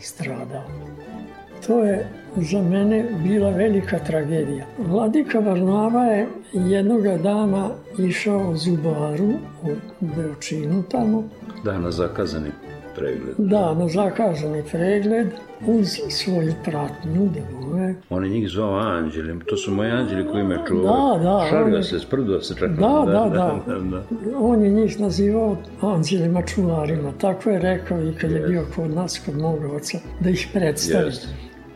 stradao. 0.00 0.91
To 1.66 1.84
je 1.84 2.06
za 2.36 2.62
mene 2.62 3.04
bila 3.22 3.50
velika 3.50 3.98
tragedija. 3.98 4.66
Vladika 4.78 5.38
Varnava 5.38 6.04
je 6.04 6.26
jednoga 6.52 7.16
dana 7.16 7.70
išao 7.98 8.50
u 8.50 8.56
Zubaru 8.56 9.32
u 10.00 10.06
Beočinu 10.16 10.82
tamo. 10.82 11.24
Da, 11.64 11.78
na 11.78 11.90
zakazani 11.90 12.50
pregled. 12.94 13.34
Da, 13.38 13.74
na 13.74 13.88
zakazani 13.88 14.62
pregled 14.72 15.26
uz 15.66 15.88
svoju 16.10 16.52
pratnju 16.64 17.28
da 17.34 17.40
bome. 17.52 17.94
On 18.10 18.24
je 18.24 18.30
njih 18.30 18.48
zvao 18.48 18.78
anđelim, 18.78 19.40
to 19.40 19.56
su 19.56 19.70
moji 19.70 19.90
anđeli 19.90 20.28
koji 20.32 20.44
me 20.44 20.58
čuvaju. 20.68 21.18
Da, 21.18 21.30
da. 21.30 21.46
Šalio 21.50 21.76
je... 21.76 21.82
se, 21.82 21.98
sprdo 21.98 22.40
se 22.40 22.54
čak. 22.54 22.70
Da, 22.70 23.04
da, 23.06 23.12
da, 23.12 23.60
da, 23.66 23.78
da. 23.78 24.02
On 24.38 24.64
je 24.64 24.70
njih 24.70 25.00
nazivao 25.00 25.56
anđelima 25.80 26.42
čuvarima. 26.42 27.12
Tako 27.20 27.50
je 27.50 27.58
rekao 27.58 28.02
i 28.02 28.14
kad 28.14 28.30
je 28.30 28.40
bio 28.40 28.64
kod 28.76 28.90
nas, 28.90 29.20
kod 29.26 29.38
moga 29.38 29.68
oca, 29.72 29.98
da 30.20 30.30
ih 30.30 30.48
predstavi. 30.52 31.04
Jeste. 31.06 31.28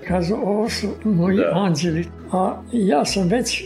Kažu, 0.09 0.35
ovo 0.35 0.69
su 0.69 0.89
moji 1.05 1.37
da. 1.37 1.53
anđeli. 1.55 2.07
A 2.33 2.63
ja 2.73 3.05
sam 3.05 3.29
već 3.29 3.65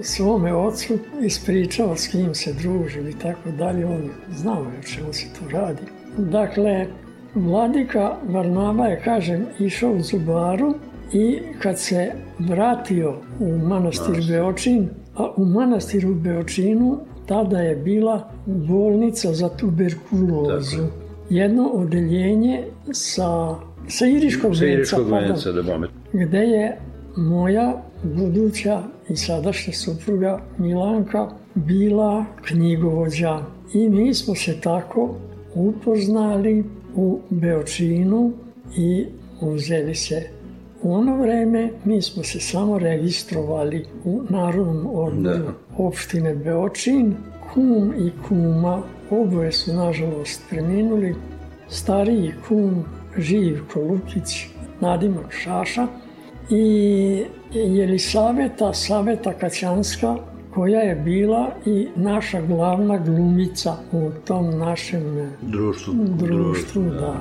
svome 0.00 0.54
ocu 0.54 0.98
ispričao 1.22 1.96
s 1.96 2.08
kim 2.08 2.34
se 2.34 2.52
družim 2.52 3.08
i 3.08 3.18
tako 3.18 3.50
dalje. 3.50 3.86
On 3.86 4.10
znao 4.30 4.62
je 4.62 4.78
o 4.78 4.82
čemu 4.82 5.12
se 5.12 5.26
to 5.38 5.58
radi. 5.58 5.82
Dakle, 6.16 6.86
Vladika 7.34 8.16
Varnava 8.28 8.86
je, 8.86 9.00
kažem, 9.04 9.46
išao 9.58 9.92
u 9.92 10.00
Zubaru 10.00 10.74
i 11.12 11.38
kad 11.58 11.78
se 11.78 12.12
vratio 12.38 13.14
u 13.40 13.58
manastir 13.58 14.24
Beočin, 14.28 14.88
a 15.16 15.32
u 15.36 15.44
manastiru 15.44 16.14
Beočinu 16.14 16.98
tada 17.26 17.58
je 17.58 17.76
bila 17.76 18.30
bolnica 18.46 19.32
za 19.32 19.48
tuberkulozu. 19.48 20.86
Jedno 21.30 21.66
odeljenje 21.66 22.64
sa 22.92 23.56
sa 23.92 24.06
Iriškog 24.06 24.52
venca, 24.54 25.52
da 25.52 25.62
bome. 25.62 25.88
Gde 26.12 26.38
je 26.38 26.76
moja 27.16 27.82
buduća 28.02 28.82
i 29.08 29.16
sadašnja 29.16 29.72
supruga 29.72 30.40
Milanka 30.58 31.28
bila 31.54 32.24
knjigovođa. 32.42 33.38
I 33.74 33.88
mi 33.88 34.14
smo 34.14 34.34
se 34.34 34.60
tako 34.60 35.14
upoznali 35.54 36.64
u 36.94 37.20
Beočinu 37.30 38.32
i 38.76 39.06
uzeli 39.40 39.94
se 39.94 40.28
U 40.82 40.94
ono 40.94 41.16
vreme 41.16 41.70
mi 41.84 42.02
smo 42.02 42.22
se 42.22 42.40
samo 42.40 42.78
registrovali 42.78 43.86
u 44.04 44.22
Narodnom 44.30 44.86
odboru 44.86 45.38
da. 45.38 45.52
opštine 45.76 46.34
Beočin. 46.34 47.14
Kum 47.54 47.92
i 47.98 48.10
kuma, 48.28 48.82
oboje 49.10 49.52
su 49.52 49.74
nažalost 49.74 50.42
preminuli. 50.50 51.14
Stariji 51.68 52.32
kum 52.48 52.84
Živko 53.18 53.80
Lukić, 53.80 54.46
nadimak 54.80 55.32
Šaša 55.32 55.86
i 56.50 57.24
Jelisaveta 57.54 58.74
Saveta 58.74 59.32
Kaćanska 59.32 60.16
koja 60.54 60.80
je 60.80 60.94
bila 60.94 61.50
i 61.66 61.88
naša 61.96 62.40
glavna 62.40 62.98
glumica 62.98 63.76
u 63.92 64.10
tom 64.24 64.58
našem 64.58 65.32
društvu, 65.40 65.94
društvu, 65.94 66.26
društvu 66.26 66.82
da. 66.82 67.00
da. 67.00 67.14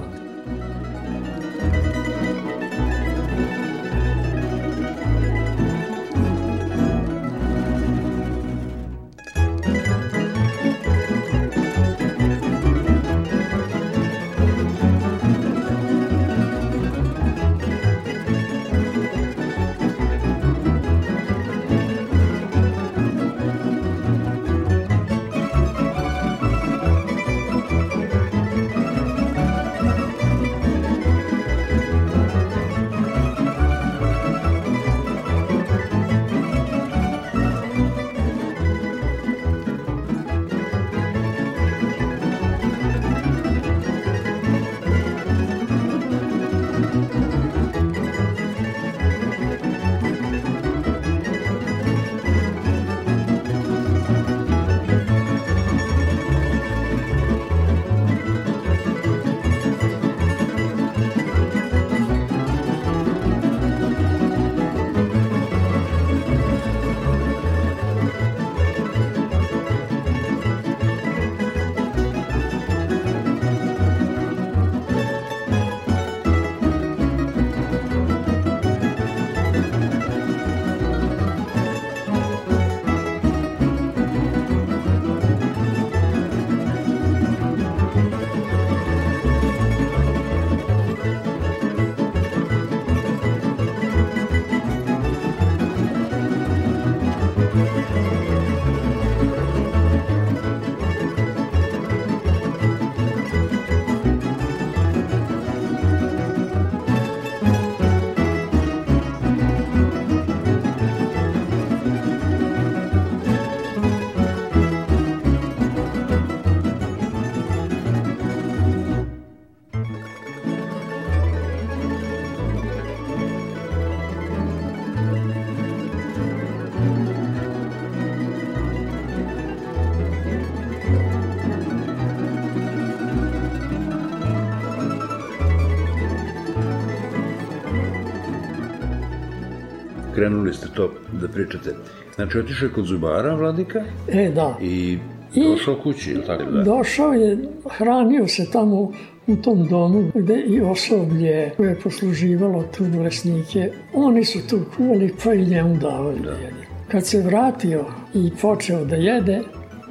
Krenuli 140.16 140.54
ste 140.54 140.68
to 140.76 140.92
da 141.22 141.28
pričate. 141.28 141.76
Znači, 142.16 142.40
otišao 142.40 142.66
je 142.66 142.74
kod 142.74 142.86
zubara, 142.86 143.36
vladika? 143.36 143.84
E, 144.08 144.32
da. 144.36 144.58
I 144.62 144.98
došao 145.36 145.76
kući, 145.84 146.12
ili 146.12 146.26
tako 146.26 146.44
da? 146.44 146.64
Došao 146.64 147.14
je, 147.14 147.38
hranio 147.70 148.28
se 148.28 148.52
tamo 148.52 148.92
u 149.28 149.36
tom 149.36 149.68
domu 149.68 150.12
gde 150.16 150.44
i 150.48 150.62
osoblje 150.62 151.52
koje 151.58 151.70
je 151.70 151.80
posluživalo 151.80 152.64
tu 152.78 152.86
bolesnike, 152.86 153.72
oni 153.94 154.26
su 154.26 154.40
tu 154.50 154.60
kuvali 154.78 155.14
pa 155.24 155.34
i 155.34 155.46
njemu 155.46 155.78
davali 155.78 156.20
da 156.20 156.32
jede. 156.32 156.66
Kad 156.88 157.08
se 157.08 157.22
vratio 157.22 157.86
i 158.14 158.32
počeo 158.42 158.86
da 158.86 158.96
jede, 158.96 159.42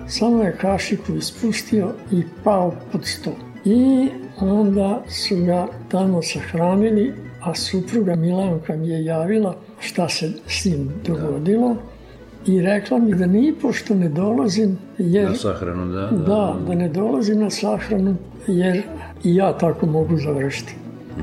samo 0.07 0.43
je 0.43 0.57
kašiku 0.61 1.15
ispustio 1.17 1.93
i 2.13 2.23
pao 2.45 2.75
pod 2.93 3.01
sto. 3.05 3.31
I 3.65 4.09
onda 4.41 5.05
su 5.09 5.37
ga 5.37 5.67
tamo 5.89 6.23
sahranili, 6.23 7.13
a 7.43 7.55
supruga 7.55 8.15
Milanka 8.15 8.77
mi 8.77 8.89
je 8.89 9.05
javila 9.05 9.57
šta 9.81 10.09
se 10.09 10.33
s 10.47 10.65
njim 10.65 10.91
dogodilo 11.07 11.77
i 12.47 12.63
rekla 12.63 12.99
mi 12.99 13.15
da 13.15 13.27
ni 13.27 13.55
pošto 13.63 13.95
ne 13.95 14.09
dolazim 14.09 14.79
jer... 14.99 15.29
Na 15.29 15.35
sahranu, 15.35 15.93
da. 15.93 16.01
Da, 16.01 16.17
da, 16.17 16.57
da 16.67 16.75
ne 16.75 16.89
dolazim 16.89 17.41
na 17.41 17.51
sahranu 17.51 18.17
jer 18.47 18.83
i 19.25 19.35
ja 19.35 19.59
tako 19.59 19.87
mogu 19.87 20.17
završiti. 20.17 20.75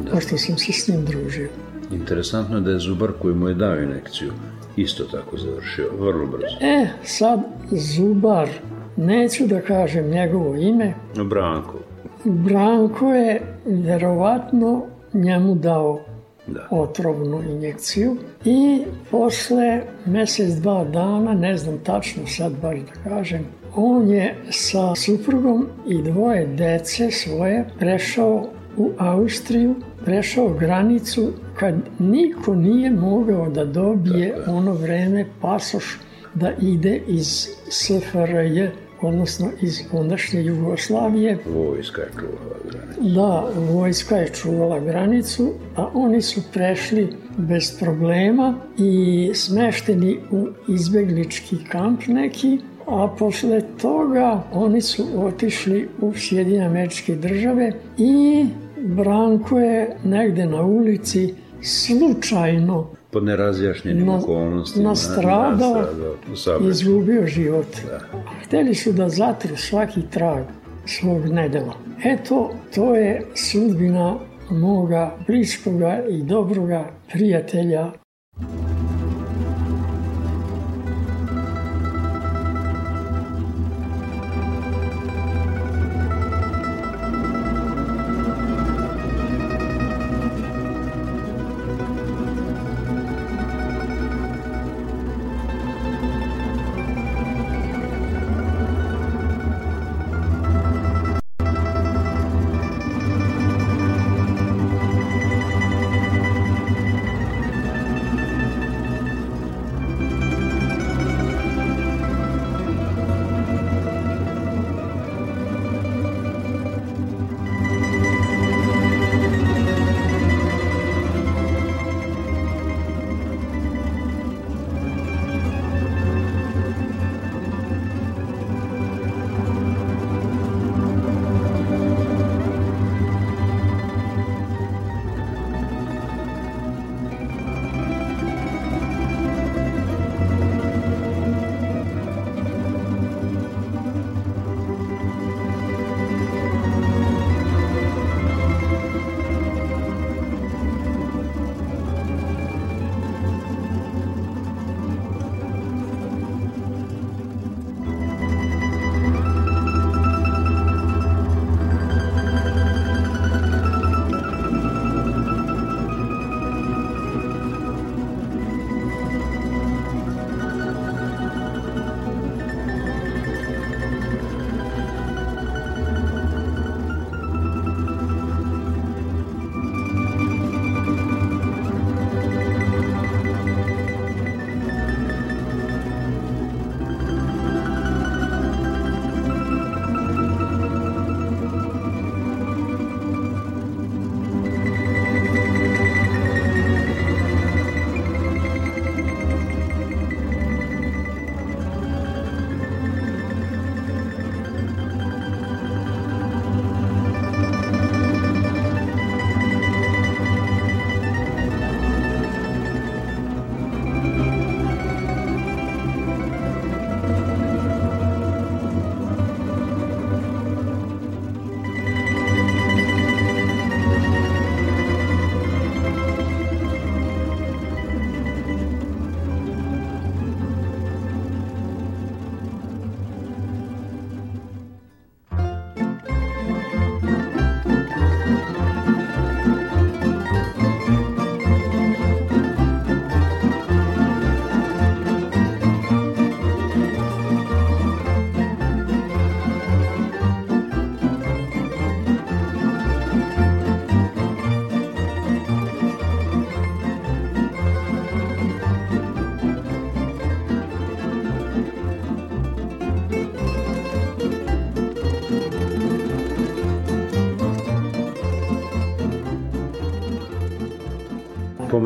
Da. 0.05 0.11
Pošto 0.11 0.37
sam 0.37 0.57
se 0.57 0.71
s 0.71 0.87
njim 0.87 1.05
družio. 1.05 1.49
Interesantno 1.91 2.55
je 2.55 2.61
da 2.61 2.71
je 2.71 2.79
Zubar 2.79 3.11
koji 3.21 3.35
mu 3.35 3.47
je 3.47 3.55
dao 3.55 3.81
inekciju 3.81 4.31
isto 4.77 5.03
tako 5.03 5.37
završio, 5.37 5.89
vrlo 5.99 6.27
brzo. 6.27 6.57
E, 6.61 6.87
sad 7.03 7.39
Zubar, 7.71 8.49
neću 8.97 9.47
da 9.47 9.61
kažem 9.61 10.09
njegovo 10.09 10.55
ime. 10.55 10.93
Branko. 11.15 11.79
Branko 12.23 13.13
je 13.13 13.41
verovatno 13.65 14.85
njemu 15.13 15.55
dao 15.55 15.99
da. 16.47 16.67
otrovnu 16.71 17.41
injekciju. 17.49 18.17
I 18.45 18.83
posle 19.11 19.81
mesec, 20.05 20.53
dva 20.53 20.83
dana, 20.83 21.33
ne 21.33 21.57
znam 21.57 21.77
tačno 21.77 22.27
sad 22.27 22.51
baš 22.61 22.79
da 22.79 23.09
kažem, 23.09 23.45
on 23.75 24.09
je 24.09 24.35
sa 24.49 24.95
suprugom 24.95 25.67
i 25.87 26.01
dvoje 26.01 26.45
dece 26.45 27.11
svoje 27.11 27.65
prešao 27.79 28.49
u 28.77 28.91
Austriju, 28.97 29.75
prešao 30.05 30.49
granicu 30.49 31.31
kad 31.55 31.75
niko 31.99 32.55
nije 32.55 32.91
mogao 32.91 33.49
da 33.49 33.65
dobije 33.65 34.35
ono 34.47 34.73
vreme 34.73 35.25
pasoš 35.41 35.99
da 36.33 36.51
ide 36.61 37.01
iz 37.07 37.47
SFRJ 37.69 38.69
odnosno 39.01 39.49
iz 39.61 39.81
ondašnje 39.91 40.41
Jugoslavije. 40.43 41.37
Vojska 41.53 42.01
je 42.01 42.09
čuvala 42.19 42.57
granicu. 42.71 43.13
Da, 43.15 43.49
vojska 43.73 44.15
je 44.15 44.29
čuvala 44.29 44.79
granicu, 44.79 45.53
a 45.75 45.89
oni 45.93 46.21
su 46.21 46.41
prešli 46.53 47.13
bez 47.37 47.79
problema 47.79 48.55
i 48.77 49.31
smešteni 49.33 50.19
u 50.31 50.47
izbeglički 50.67 51.57
kamp 51.69 52.01
neki, 52.07 52.59
a 52.87 53.15
posle 53.19 53.61
toga 53.81 54.43
oni 54.53 54.81
su 54.81 55.05
otišli 55.15 55.89
u 56.01 56.13
Sjedinje 56.15 56.65
američke 56.65 57.15
države 57.15 57.71
i 57.97 58.45
Branko 58.77 59.59
je 59.59 59.97
negde 60.03 60.45
na 60.45 60.61
ulici 60.61 61.33
slučajno 61.61 62.96
pod 63.11 63.23
nerazjašnjenim 63.23 64.09
okolnostima 64.09 64.89
nastradao, 64.89 65.85
nastradao 66.29 66.69
izgubio 66.69 67.27
život. 67.27 67.67
Da. 67.85 67.99
Hteli 68.43 68.75
su 68.75 68.91
da 68.91 69.09
zatru 69.09 69.55
svaki 69.57 70.01
trag 70.11 70.43
svog 70.85 71.25
nedela. 71.25 71.73
Eto, 72.03 72.51
to 72.75 72.95
je 72.95 73.25
sudbina 73.35 74.15
moga 74.49 75.17
bliskoga 75.27 76.03
i 76.09 76.23
dobroga 76.23 76.89
prijatelja 77.13 77.91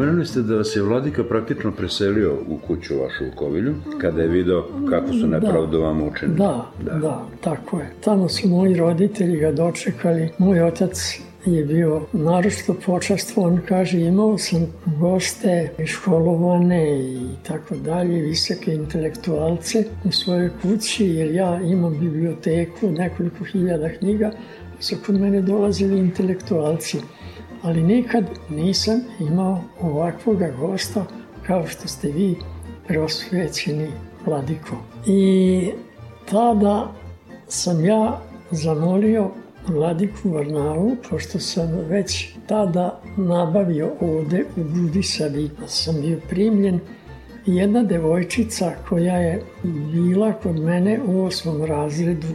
Pomenuli 0.01 0.25
ste 0.25 0.41
da 0.41 0.55
vas 0.55 0.75
je 0.75 0.81
vladika 0.81 1.23
praktično 1.23 1.71
preselio 1.71 2.37
u 2.47 2.57
kuću 2.67 2.93
vašu 2.99 3.23
u 3.25 3.35
Kovilju, 3.35 3.75
kada 3.97 4.21
je 4.21 4.27
video 4.27 4.63
kako 4.89 5.13
su 5.13 5.27
nepravdu 5.27 5.77
da, 5.77 5.83
vam 5.83 6.01
učeni. 6.01 6.35
Da, 6.35 6.71
da, 6.85 6.91
da, 6.91 7.25
tako 7.41 7.79
je. 7.79 7.89
Tamo 8.03 8.29
su 8.29 8.47
moji 8.47 8.75
roditelji 8.75 9.37
ga 9.37 9.51
dočekali. 9.51 10.29
Moj 10.37 10.61
otac 10.63 11.19
je 11.45 11.65
bio 11.65 12.01
naročito 12.13 12.75
počastvovan, 12.85 13.61
kaže 13.67 13.99
imao 13.99 14.37
sam 14.37 14.67
goste 14.85 15.69
školovane 15.85 17.01
i 17.01 17.27
tako 17.47 17.75
dalje, 17.75 18.21
visoke 18.21 18.73
intelektualce 18.73 19.83
u 20.03 20.11
svojoj 20.11 20.49
kući 20.61 21.05
jer 21.05 21.31
ja 21.31 21.61
imam 21.61 21.99
biblioteku, 21.99 22.91
nekoliko 22.91 23.45
hiljada 23.45 23.89
knjiga, 23.89 24.31
su 24.79 24.95
kod 25.05 25.19
mene 25.19 25.41
dolazili 25.41 25.99
intelektualci 25.99 26.97
ali 27.61 27.83
nikad 27.83 28.25
nisam 28.49 29.01
imao 29.19 29.61
ovakvoga 29.81 30.51
gosta 30.59 31.05
kao 31.47 31.67
što 31.67 31.87
ste 31.87 32.07
vi 32.07 32.35
prosvećeni 32.87 33.87
vladiko. 34.25 34.75
I 35.05 35.71
tada 36.29 36.91
sam 37.47 37.85
ja 37.85 38.21
zamolio 38.51 39.31
Vladiku 39.67 40.29
Varnavu, 40.29 40.95
pošto 41.09 41.39
sam 41.39 41.69
već 41.89 42.35
tada 42.47 43.01
nabavio 43.17 43.91
ovde 43.99 44.45
u 44.57 44.63
Budisadi, 44.63 45.49
sam 45.67 46.01
bio 46.01 46.19
primljen, 46.29 46.79
jedna 47.45 47.83
devojčica 47.83 48.71
koja 48.89 49.17
je 49.17 49.43
bila 49.63 50.33
kod 50.33 50.59
mene 50.59 50.99
u 51.07 51.25
osmom 51.25 51.65
razredu 51.65 52.27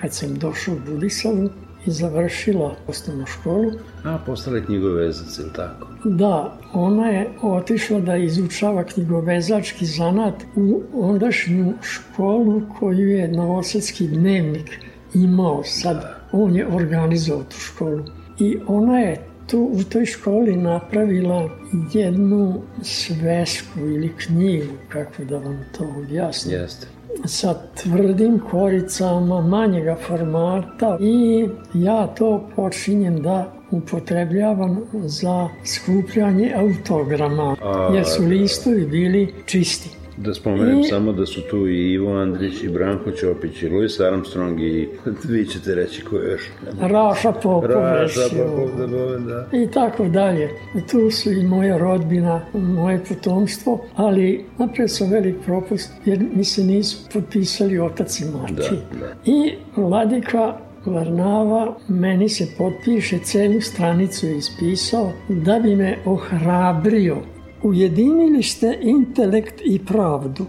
kad 0.00 0.14
sam 0.14 0.34
došao 0.34 0.74
u 0.74 0.90
Budisavu, 0.90 1.48
i 1.86 1.90
završila 1.90 2.76
osnovnu 2.88 3.26
školu. 3.26 3.72
A, 4.04 4.18
postala 4.26 4.56
je 4.56 4.64
knjigovezac, 4.64 5.38
ili 5.38 5.52
tako? 5.52 5.86
Da, 6.04 6.58
ona 6.72 7.08
je 7.08 7.30
otišla 7.42 8.00
da 8.00 8.16
izučava 8.16 8.84
knjigovezački 8.84 9.86
zanat 9.86 10.34
u 10.56 10.82
ondašnju 10.94 11.74
školu 11.82 12.62
koju 12.78 13.08
je 13.08 13.28
Novosadski 13.28 14.08
dnevnik 14.08 14.78
imao 15.14 15.62
sad. 15.64 16.16
On 16.32 16.56
je 16.56 16.66
organizovao 16.66 17.44
tu 17.44 17.56
školu. 17.56 18.04
I 18.38 18.58
ona 18.66 18.98
je 18.98 19.26
tu 19.46 19.70
u 19.72 19.84
toj 19.84 20.06
školi 20.06 20.56
napravila 20.56 21.50
jednu 21.92 22.62
svesku 22.82 23.78
ili 23.78 24.12
knjigu, 24.16 24.72
kako 24.88 25.24
da 25.24 25.38
vam 25.38 25.64
to 25.78 25.84
objasnim. 25.98 26.60
Jeste 26.60 26.86
sa 27.24 27.54
tvrdim 27.82 28.40
koricama 28.50 29.40
manjega 29.40 29.96
formata 30.06 30.98
i 31.00 31.48
ja 31.74 32.06
to 32.06 32.48
počinjem 32.56 33.22
da 33.22 33.52
upotrebljavam 33.70 34.80
za 34.92 35.48
skupljanje 35.64 36.52
autograma, 36.56 37.56
jer 37.94 38.04
su 38.04 38.22
listovi 38.22 38.86
bili 38.86 39.34
čisti. 39.46 40.01
Da 40.16 40.34
spomenem 40.34 40.80
I... 40.80 40.84
samo 40.84 41.12
da 41.12 41.26
su 41.26 41.40
tu 41.50 41.68
i 41.68 41.92
Ivo 41.92 42.16
Andrić 42.16 42.62
i 42.62 42.68
Branko 42.68 43.10
Ćopić 43.10 43.62
i 43.62 43.68
Louis 43.68 44.00
Armstrong 44.00 44.60
i 44.60 44.88
vi 45.28 45.46
ćete 45.46 45.74
reći 45.74 46.04
ko 46.04 46.16
je 46.16 46.30
još. 46.30 46.42
Raša 46.80 47.32
Popov. 47.32 47.70
Raša 47.70 48.20
Popov, 48.36 48.78
da 48.78 48.86
bove, 48.86 49.18
da. 49.18 49.46
I 49.52 49.70
tako 49.70 50.08
dalje. 50.08 50.50
Tu 50.90 51.10
su 51.10 51.32
i 51.32 51.42
moja 51.42 51.78
rodbina, 51.78 52.40
moje 52.52 53.00
potomstvo, 53.08 53.84
ali 53.94 54.44
napred 54.58 54.90
sam 54.90 55.10
velik 55.10 55.36
propust 55.44 55.92
jer 56.04 56.24
mi 56.34 56.44
se 56.44 56.64
nisu 56.64 56.98
potpisali 57.12 57.78
otac 57.78 58.20
i 58.20 58.24
mati. 58.24 58.54
Da, 58.54 58.98
da. 59.00 59.14
I 59.24 59.54
Vladika 59.76 60.56
Varnava 60.86 61.76
meni 61.88 62.28
se 62.28 62.46
potpiše, 62.58 63.18
celu 63.18 63.60
stranicu 63.60 64.26
je 64.26 64.36
ispisao 64.36 65.12
da 65.28 65.58
bi 65.58 65.76
me 65.76 65.98
ohrabrio 66.04 67.16
Ujedinili 67.62 68.42
ste 68.42 68.78
intelekt 68.80 69.60
i 69.64 69.78
pravdu. 69.78 70.46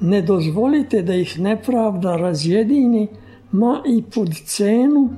Ne 0.00 0.22
dozvolite 0.22 1.02
da 1.02 1.14
ih 1.14 1.40
nepravda 1.40 2.16
razjedini, 2.16 3.08
ma 3.52 3.82
i 3.86 4.02
pod 4.14 4.34
cenu 4.44 5.10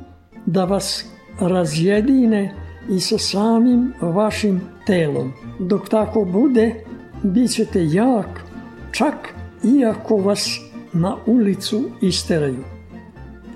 da 0.47 0.65
vas 0.65 1.07
razjedine 1.41 2.55
i 2.91 3.01
sa 3.01 3.19
samim 3.19 3.93
vašim 4.01 4.61
telom. 4.87 5.33
Dok 5.59 5.89
tako 5.89 6.25
bude, 6.25 6.85
bit 7.23 7.51
ćete 7.51 7.87
jak, 7.87 8.45
čak 8.93 9.35
iako 9.65 10.17
vas 10.17 10.61
na 10.93 11.17
ulicu 11.27 11.85
isteraju. 12.03 12.65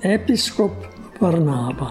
Episkop 0.03 0.73
Varnaba 1.21 1.89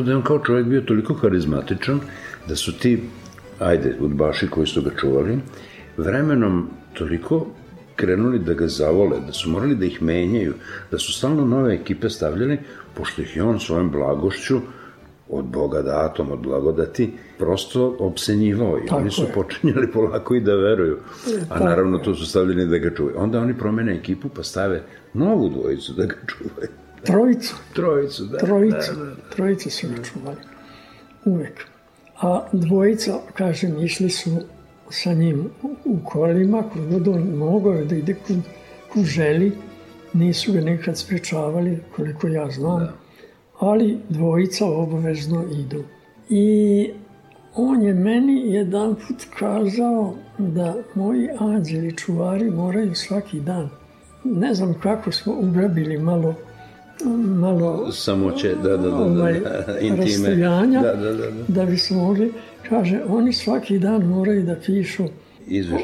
došlo 0.00 0.04
da 0.04 0.10
je 0.10 0.16
on 0.16 0.22
kao 0.22 0.38
čovjek 0.38 0.66
bio 0.66 0.80
toliko 0.80 1.14
harizmatičan 1.14 2.00
da 2.48 2.56
su 2.56 2.72
ti, 2.78 3.02
ajde, 3.58 3.96
udbaši 4.00 4.48
koji 4.48 4.66
su 4.66 4.82
ga 4.82 4.90
čuvali, 5.00 5.38
vremenom 5.96 6.68
toliko 6.94 7.46
krenuli 7.96 8.38
da 8.38 8.54
ga 8.54 8.66
zavole, 8.66 9.20
da 9.26 9.32
su 9.32 9.50
morali 9.50 9.74
da 9.74 9.84
ih 9.84 10.02
menjaju, 10.02 10.54
da 10.90 10.98
su 10.98 11.12
stalno 11.12 11.44
nove 11.44 11.74
ekipe 11.74 12.08
stavljali, 12.10 12.58
pošto 12.94 13.22
ih 13.22 13.36
je 13.36 13.42
on 13.42 13.60
svojom 13.60 13.90
blagošću 13.90 14.60
od 15.28 15.44
Boga 15.44 15.82
datom, 15.82 16.32
od 16.32 16.38
blagodati, 16.38 17.12
prosto 17.38 17.96
obsenjivao 17.98 18.78
i 18.78 18.86
Tako 18.86 19.00
oni 19.00 19.10
su 19.10 19.22
je. 19.22 19.32
počinjali 19.32 19.90
polako 19.94 20.34
i 20.34 20.40
da 20.40 20.54
veruju. 20.54 20.98
A 21.48 21.54
Tako 21.54 21.64
naravno 21.64 21.98
to 21.98 22.14
su 22.14 22.26
stavljeni 22.26 22.66
da 22.66 22.78
ga 22.78 22.94
čuvaju. 22.94 23.16
Onda 23.18 23.40
oni 23.40 23.54
promene 23.58 23.94
ekipu 23.94 24.28
pa 24.28 24.42
stave 24.42 24.82
novu 25.14 25.48
dvojicu 25.48 25.92
da 25.92 26.06
ga 26.06 26.16
čuvaju. 26.26 26.68
Trojicu. 27.04 27.56
Trojicu, 27.74 28.24
da. 28.24 28.38
Trojicu. 28.38 28.94
Da, 28.94 29.04
da. 29.04 29.14
Trojicu 29.36 29.70
su 29.70 29.88
ga 29.88 30.02
čuvali. 30.02 30.36
Uvek. 31.24 31.66
A 32.20 32.46
dvojica, 32.52 33.18
kažem, 33.34 33.84
išli 33.84 34.10
su 34.10 34.30
sa 34.90 35.12
njim 35.12 35.50
u 35.84 35.98
kolima, 36.04 36.62
kod 36.62 37.08
on 37.08 37.22
mogao 37.22 37.84
da 37.84 37.94
ide 37.94 38.14
ku, 38.14 38.34
ku 38.92 39.04
želi, 39.04 39.52
nisu 40.12 40.52
ga 40.52 40.60
nekad 40.60 40.98
sprečavali, 40.98 41.78
koliko 41.96 42.28
ja 42.28 42.50
znam, 42.50 42.78
da. 42.78 42.92
ali 43.58 43.98
dvojica 44.08 44.66
obavezno 44.66 45.44
idu. 45.52 45.84
I 46.28 46.90
on 47.54 47.82
je 47.82 47.94
meni 47.94 48.52
jedan 48.52 48.94
put 48.94 49.26
kazao 49.38 50.14
da 50.38 50.76
moji 50.94 51.28
anđeli 51.38 51.96
čuvari 51.96 52.50
moraju 52.50 52.94
svaki 52.94 53.40
dan. 53.40 53.68
Ne 54.24 54.54
znam 54.54 54.74
kako 54.82 55.12
smo 55.12 55.34
ugrabili 55.38 55.98
malo 55.98 56.34
malo 57.40 57.92
samoće, 57.92 58.54
da, 58.54 58.68
da, 58.68 58.76
da, 58.76 58.90
da, 58.90 58.96
ovaj, 58.96 59.40
da, 59.40 59.78
intime. 59.88 60.34
Da, 60.34 60.66
da, 60.82 60.94
da, 60.96 61.12
da. 61.12 61.30
da 61.48 61.64
bi 61.64 61.78
smo 61.78 62.04
mogli, 62.04 62.32
kaže, 62.68 63.00
oni 63.08 63.32
svaki 63.32 63.78
dan 63.78 64.02
moraju 64.02 64.42
da 64.42 64.56
pišu 64.66 65.04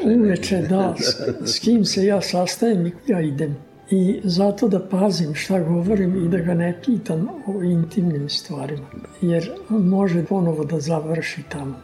uveče, 0.05 0.61
da, 0.69 0.95
s, 0.99 1.21
s 1.45 1.59
kim 1.59 1.85
se 1.85 2.05
ja 2.05 2.21
sastajem 2.21 2.87
i 2.87 2.91
ja 3.07 3.21
idem. 3.21 3.55
I 3.89 4.19
zato 4.23 4.67
da 4.67 4.79
pazim 4.79 5.35
šta 5.35 5.59
govorim 5.59 6.25
i 6.25 6.29
da 6.29 6.37
ga 6.37 6.53
ne 6.53 6.79
pitam 6.85 7.27
o 7.47 7.63
intimnim 7.63 8.29
stvarima, 8.29 8.87
jer 9.21 9.51
može 9.69 10.25
ponovo 10.25 10.65
da 10.65 10.79
završi 10.79 11.43
tamo. 11.49 11.75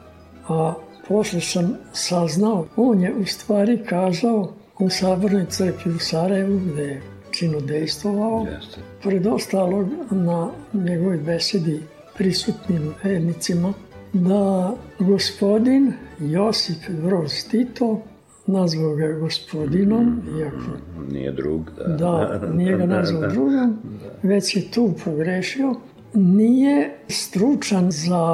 A 0.47 0.73
posle 1.07 1.41
sam 1.41 1.77
saznao, 1.93 2.67
on 2.75 3.01
je 3.01 3.13
u 3.13 3.25
stvari 3.25 3.79
kazao 3.89 4.53
u 4.79 4.89
Sabornoj 4.89 5.45
crkvi 5.49 5.91
u 5.91 5.99
Sarajevu, 5.99 6.59
gde 6.59 6.84
je 6.84 7.12
činodejstvovao, 7.34 8.45
Jeste. 8.51 8.81
pred 9.03 9.27
ostalog 9.27 9.88
na 10.11 10.49
njegovoj 10.73 11.17
besedi 11.17 11.81
prisutnim 12.17 12.93
vernicima, 13.03 13.73
da 14.13 14.75
gospodin 14.99 15.93
Josip 16.19 16.89
Broz 16.89 17.31
Tito 17.51 18.01
nazvao 18.47 18.95
ga 18.95 19.07
gospodinom, 19.11 20.21
iako... 20.39 20.57
Nije 21.11 21.31
drug, 21.31 21.71
da. 21.88 22.39
Da, 22.39 22.51
nije 22.53 22.77
ga 22.77 22.86
nazvao 22.86 23.21
da. 23.27 23.27
drugom, 23.27 23.77
već 24.23 24.55
je 24.55 24.71
tu 24.71 24.93
pogrešio. 25.05 25.75
Nije 26.13 26.97
stručan 27.07 27.91
za 27.91 28.25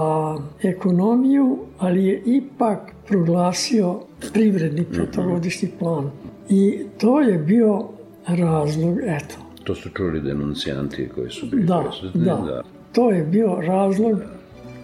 ekonomiju, 0.63 1.57
ali 1.77 2.05
je 2.05 2.21
ipak 2.25 2.91
proglasio 3.07 3.99
privredni 4.33 4.81
mhm. 4.81 4.95
petogodišnji 4.95 5.69
plan. 5.79 6.11
I 6.49 6.83
to 6.97 7.21
je 7.21 7.37
bio 7.37 7.87
razlog, 8.36 8.97
eto. 9.03 9.36
To 9.63 9.75
su 9.75 9.89
čuli 9.89 10.21
denuncijanti 10.21 11.09
koji 11.15 11.30
su 11.30 11.45
bili 11.45 11.63
da, 11.63 11.84
presudni. 11.84 12.25
Da, 12.25 12.36
da. 12.36 12.63
To 12.91 13.11
je 13.11 13.23
bio 13.23 13.55
razlog 13.61 14.19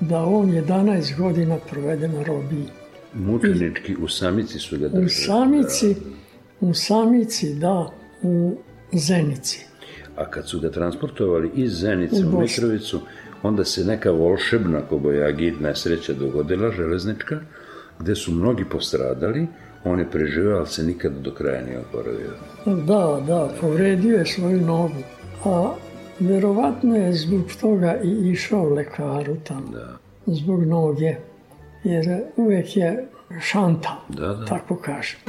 da 0.01 0.23
on 0.23 0.51
11 0.51 1.17
godina 1.17 1.57
provede 1.69 2.07
na 2.07 2.23
robiji. 2.23 2.65
Mučenički, 3.13 3.95
u 3.95 4.07
samici 4.07 4.59
su 4.59 4.79
ga 4.79 4.87
držali. 4.87 5.05
U 5.05 5.09
samici, 5.09 5.95
u 6.59 6.73
samici, 6.73 7.55
da, 7.55 7.89
u 8.23 8.57
Zenici. 8.93 9.65
A 10.15 10.29
kad 10.29 10.49
su 10.49 10.59
ga 10.59 10.69
transportovali 10.69 11.51
iz 11.55 11.71
Zenice 11.71 12.25
u, 12.25 12.37
u 12.37 12.41
Mitrovicu, 12.41 13.01
onda 13.43 13.65
se 13.65 13.85
neka 13.85 14.11
volšebna 14.11 14.81
kobojagi 14.81 15.53
nesreća 15.61 16.13
dogodila, 16.13 16.71
železnička, 16.71 17.39
gde 17.99 18.15
su 18.15 18.31
mnogi 18.31 18.65
postradali, 18.65 19.47
on 19.85 19.99
je 19.99 20.09
preživao, 20.11 20.57
ali 20.57 20.67
se 20.67 20.83
nikada 20.83 21.19
do 21.19 21.31
kraja 21.31 21.65
nije 21.65 21.79
oporavio. 21.79 22.31
Da, 22.65 23.21
da, 23.27 23.49
povredio 23.61 24.17
je 24.17 24.25
svoju 24.25 24.61
nogu. 24.61 25.03
A 25.45 25.73
verovatno 26.19 26.95
je 26.95 27.13
zbog 27.13 27.41
toga 27.61 27.95
i 28.03 28.31
išao 28.31 28.69
lekaru 28.69 29.35
tamo. 29.43 29.67
Da. 29.71 29.97
Zbog 30.25 30.63
noge 30.63 31.15
jer 31.83 32.21
uvek 32.35 32.77
je 32.77 33.07
šanta, 33.41 34.01
da, 34.09 34.27
da. 34.27 34.45
tako 34.45 34.75
kažem. 34.75 35.19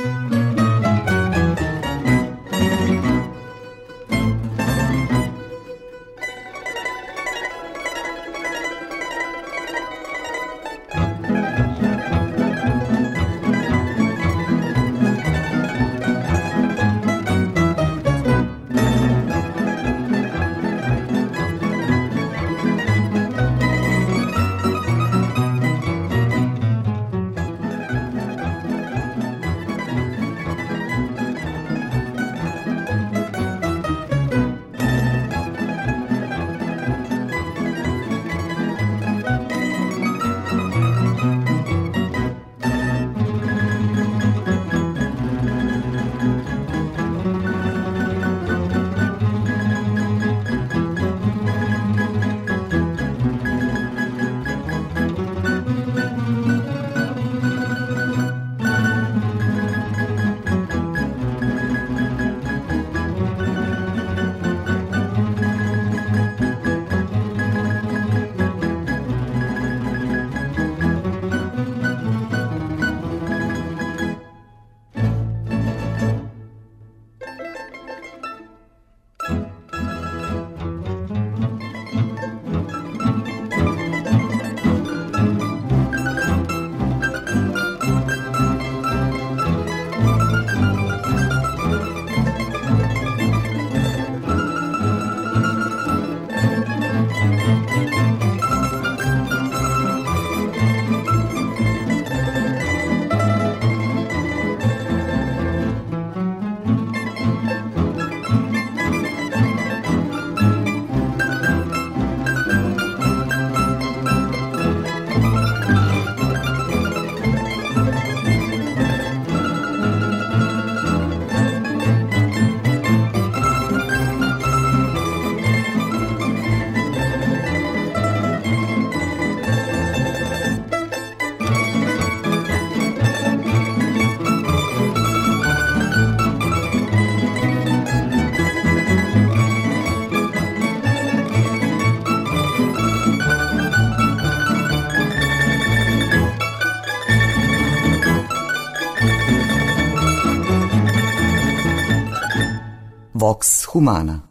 Vox 153.27 153.65
Humana 153.75 154.26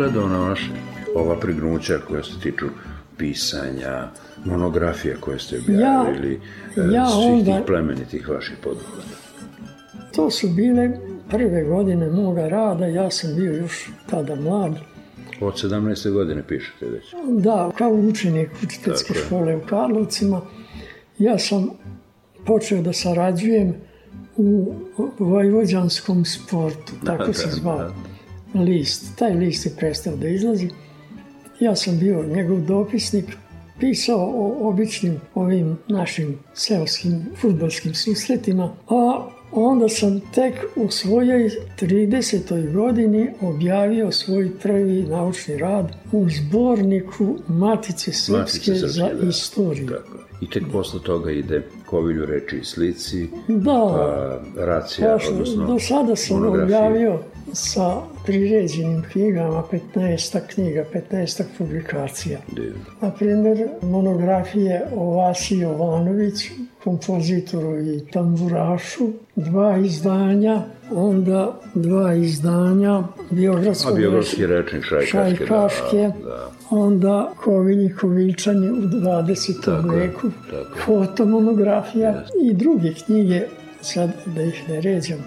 gledao 0.00 0.28
na 0.28 0.38
vaše 0.38 0.70
ova 1.14 1.40
prignuća 1.40 1.98
koja 2.08 2.22
se 2.22 2.40
tiču 2.42 2.66
pisanja, 3.16 4.08
monografija 4.44 5.16
koje 5.20 5.38
ste 5.38 5.58
objavili, 5.58 6.40
ja, 6.76 6.84
ja 6.84 7.06
svih 7.06 7.32
onda, 7.32 7.56
tih 7.56 7.66
plemenitih 7.66 8.28
vaših 8.28 8.56
poduhvata? 8.62 9.16
To 10.14 10.30
su 10.30 10.48
bile 10.48 10.90
prve 11.30 11.64
godine 11.64 12.10
moga 12.10 12.48
rada, 12.48 12.86
ja 12.86 13.10
sam 13.10 13.34
bio 13.36 13.52
još 13.52 13.90
tada 14.10 14.34
mlad. 14.34 14.72
Od 15.40 15.54
17. 15.54 16.12
godine 16.12 16.42
pišete 16.48 16.86
već? 16.86 17.14
Da, 17.28 17.70
kao 17.78 17.92
učenik 17.92 18.50
učiteljske 18.64 19.14
škole 19.14 19.56
u 19.56 19.60
Karlovcima. 19.60 20.40
Ja 21.18 21.38
sam 21.38 21.68
počeo 22.46 22.82
da 22.82 22.92
sarađujem 22.92 23.74
u 24.36 24.74
vojvođanskom 25.18 26.24
sportu, 26.24 26.92
tako 27.06 27.26
da, 27.26 27.32
se 27.32 27.46
da, 27.46 27.52
zvao. 27.52 27.78
Da, 27.78 27.94
list. 28.54 29.16
Taj 29.18 29.34
list 29.34 29.66
je 29.66 29.72
prestao 29.76 30.16
da 30.16 30.28
izlazi. 30.28 30.68
Ja 31.60 31.76
sam 31.76 31.98
bio 31.98 32.26
njegov 32.26 32.60
dopisnik, 32.60 33.24
pisao 33.80 34.32
o 34.34 34.68
običnim 34.68 35.20
ovim 35.34 35.78
našim 35.88 36.38
seoskim 36.54 37.26
futbolskim 37.40 37.94
susretima, 37.94 38.76
a 38.88 39.28
onda 39.52 39.88
sam 39.88 40.20
tek 40.34 40.54
u 40.76 40.90
svojoj 40.90 41.50
30. 41.80 42.72
godini 42.72 43.30
objavio 43.40 44.12
svoj 44.12 44.50
prvi 44.62 45.02
naučni 45.02 45.56
rad 45.56 45.92
u 46.12 46.26
zborniku 46.30 47.38
Matice 47.48 48.12
Srpske 48.12 48.74
za 48.74 49.08
da. 49.08 49.28
istoriju. 49.28 49.88
Tako. 49.88 50.29
I 50.40 50.50
tek 50.50 50.62
posle 50.72 51.00
toga 51.02 51.30
ide 51.30 51.62
Kovilju 51.86 52.26
reči 52.26 52.56
i 52.56 52.64
slici, 52.64 53.28
da, 53.48 54.40
pa 54.54 54.64
racija, 54.64 55.18
pa, 55.18 55.32
odnosno 55.32 55.66
Do 55.66 55.78
sada 55.78 56.16
sam 56.16 56.44
objavio 56.44 57.18
sa 57.52 58.02
priređenim 58.26 59.02
knjigama, 59.12 59.64
15 59.94 60.40
knjiga, 60.54 60.84
15 61.10 61.42
publikacija. 61.58 62.38
Divno. 62.52 62.80
Na 63.00 63.10
primjer, 63.10 63.68
monografije 63.82 64.82
o 64.96 65.04
Vasi 65.04 65.58
Jovanović, 65.58 66.50
kompozitoru 66.84 67.80
i 67.80 68.06
tamburašu, 68.12 69.08
dva 69.36 69.78
izdanja, 69.78 70.62
onda 70.90 71.60
dva 71.74 72.14
izdanja 72.14 73.02
biografskog... 73.30 73.92
A 73.92 73.96
biografski 73.96 74.46
rečnik 74.46 74.84
Šajkaške, 74.84 75.46
Šajkaške 75.46 76.10
da, 76.22 76.28
da. 76.28 76.50
Onda 76.70 77.32
Kovilji 77.36 77.94
Kovilčani 77.94 78.70
u 78.70 78.76
20. 78.76 79.64
Tako 79.64 79.88
veku, 79.88 80.30
tako. 80.50 80.78
fotomonografija 80.84 82.24
i 82.42 82.54
druge 82.54 82.94
knjige, 82.94 83.42
sad 83.80 84.10
da 84.26 84.42
ih 84.42 84.68
ne 84.68 84.80
ređam. 84.80 85.18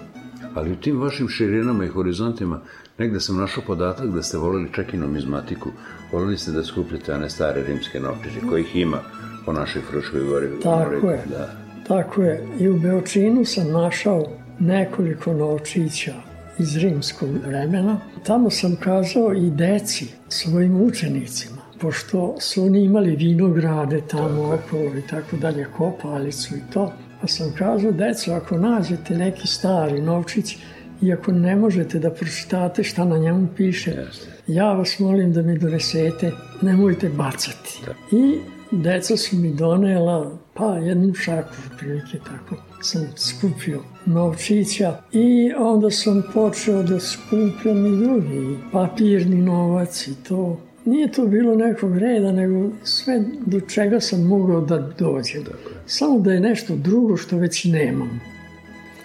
Ali 0.54 0.72
u 0.72 0.76
tim 0.76 1.00
vašim 1.00 1.28
širinama 1.28 1.84
i 1.84 1.88
horizontima 1.88 2.60
negde 2.98 3.20
sam 3.20 3.36
našao 3.36 3.62
podatak 3.66 4.06
da 4.06 4.22
ste 4.22 4.38
volili 4.38 4.72
čak 4.72 4.94
i 4.94 4.96
numizmatiku. 4.96 5.70
Volili 6.12 6.38
ste 6.38 6.52
da 6.52 6.64
skupljate 6.64 7.14
one 7.14 7.30
stare 7.30 7.62
rimske 7.62 8.00
novčiće, 8.00 8.40
kojih 8.48 8.76
ima 8.76 8.98
po 9.46 9.52
našoj 9.52 9.82
Fruškoj 9.82 10.24
gori. 10.24 10.48
Tako 10.62 11.10
je. 11.10 11.24
Da. 11.30 11.50
Tako 11.88 12.22
je. 12.22 12.46
I 12.60 12.68
u 12.68 12.78
Beočinu 12.78 13.44
sam 13.44 13.72
našao 13.72 14.26
nekoliko 14.58 15.32
novčića 15.32 16.33
iz 16.58 16.76
rimskog 16.76 17.28
vremena. 17.46 18.00
Tamo 18.26 18.50
sam 18.50 18.76
kazao 18.76 19.34
i 19.34 19.50
deci, 19.50 20.06
svojim 20.28 20.80
učenicima, 20.80 21.62
pošto 21.80 22.36
su 22.40 22.64
oni 22.64 22.84
imali 22.84 23.16
vinograde 23.16 24.00
tamo 24.10 24.54
okolo 24.54 24.98
i 24.98 25.02
tako 25.10 25.36
dalje, 25.36 25.66
kopalicu 25.76 26.54
i 26.56 26.72
to. 26.72 26.92
Pa 27.20 27.26
sam 27.26 27.52
kazao, 27.58 27.92
deco, 27.92 28.32
ako 28.32 28.58
nađete 28.58 29.16
neki 29.16 29.46
stari 29.46 30.00
novčić, 30.00 30.56
i 31.02 31.12
ako 31.12 31.32
ne 31.32 31.56
možete 31.56 31.98
da 31.98 32.10
pročitate 32.10 32.84
šta 32.84 33.04
na 33.04 33.18
njemu 33.18 33.48
piše, 33.56 33.90
yes. 33.90 34.26
ja 34.46 34.72
vas 34.72 34.98
molim 34.98 35.32
da 35.32 35.42
mi 35.42 35.58
donesete, 35.58 36.32
nemojte 36.62 37.08
bacati. 37.08 37.82
Da. 37.86 38.16
I 38.16 38.38
deca 38.70 39.16
su 39.16 39.36
mi 39.36 39.54
donela 39.54 40.38
pa 40.54 40.76
jednu 40.76 41.14
šaku, 41.14 41.54
prilike 41.78 42.18
tako, 42.18 42.56
sam 42.84 43.02
skupio 43.16 43.80
novčića 44.06 44.96
i 45.12 45.52
onda 45.58 45.90
sam 45.90 46.22
počeo 46.34 46.82
da 46.82 47.00
skupljam 47.00 47.86
i 47.86 48.04
drugi, 48.04 48.58
papirni 48.72 49.36
novac 49.36 50.06
i 50.08 50.14
to. 50.28 50.60
Nije 50.84 51.12
to 51.12 51.26
bilo 51.26 51.54
nekog 51.54 51.98
reda, 51.98 52.32
nego 52.32 52.70
sve 52.82 53.22
do 53.46 53.60
čega 53.60 54.00
sam 54.00 54.22
mogao 54.22 54.60
da 54.60 54.78
dođem. 54.98 55.42
Dakle. 55.42 55.72
Samo 55.86 56.18
da 56.18 56.32
je 56.32 56.40
nešto 56.40 56.76
drugo 56.76 57.16
što 57.16 57.36
već 57.36 57.64
nemam. 57.64 58.20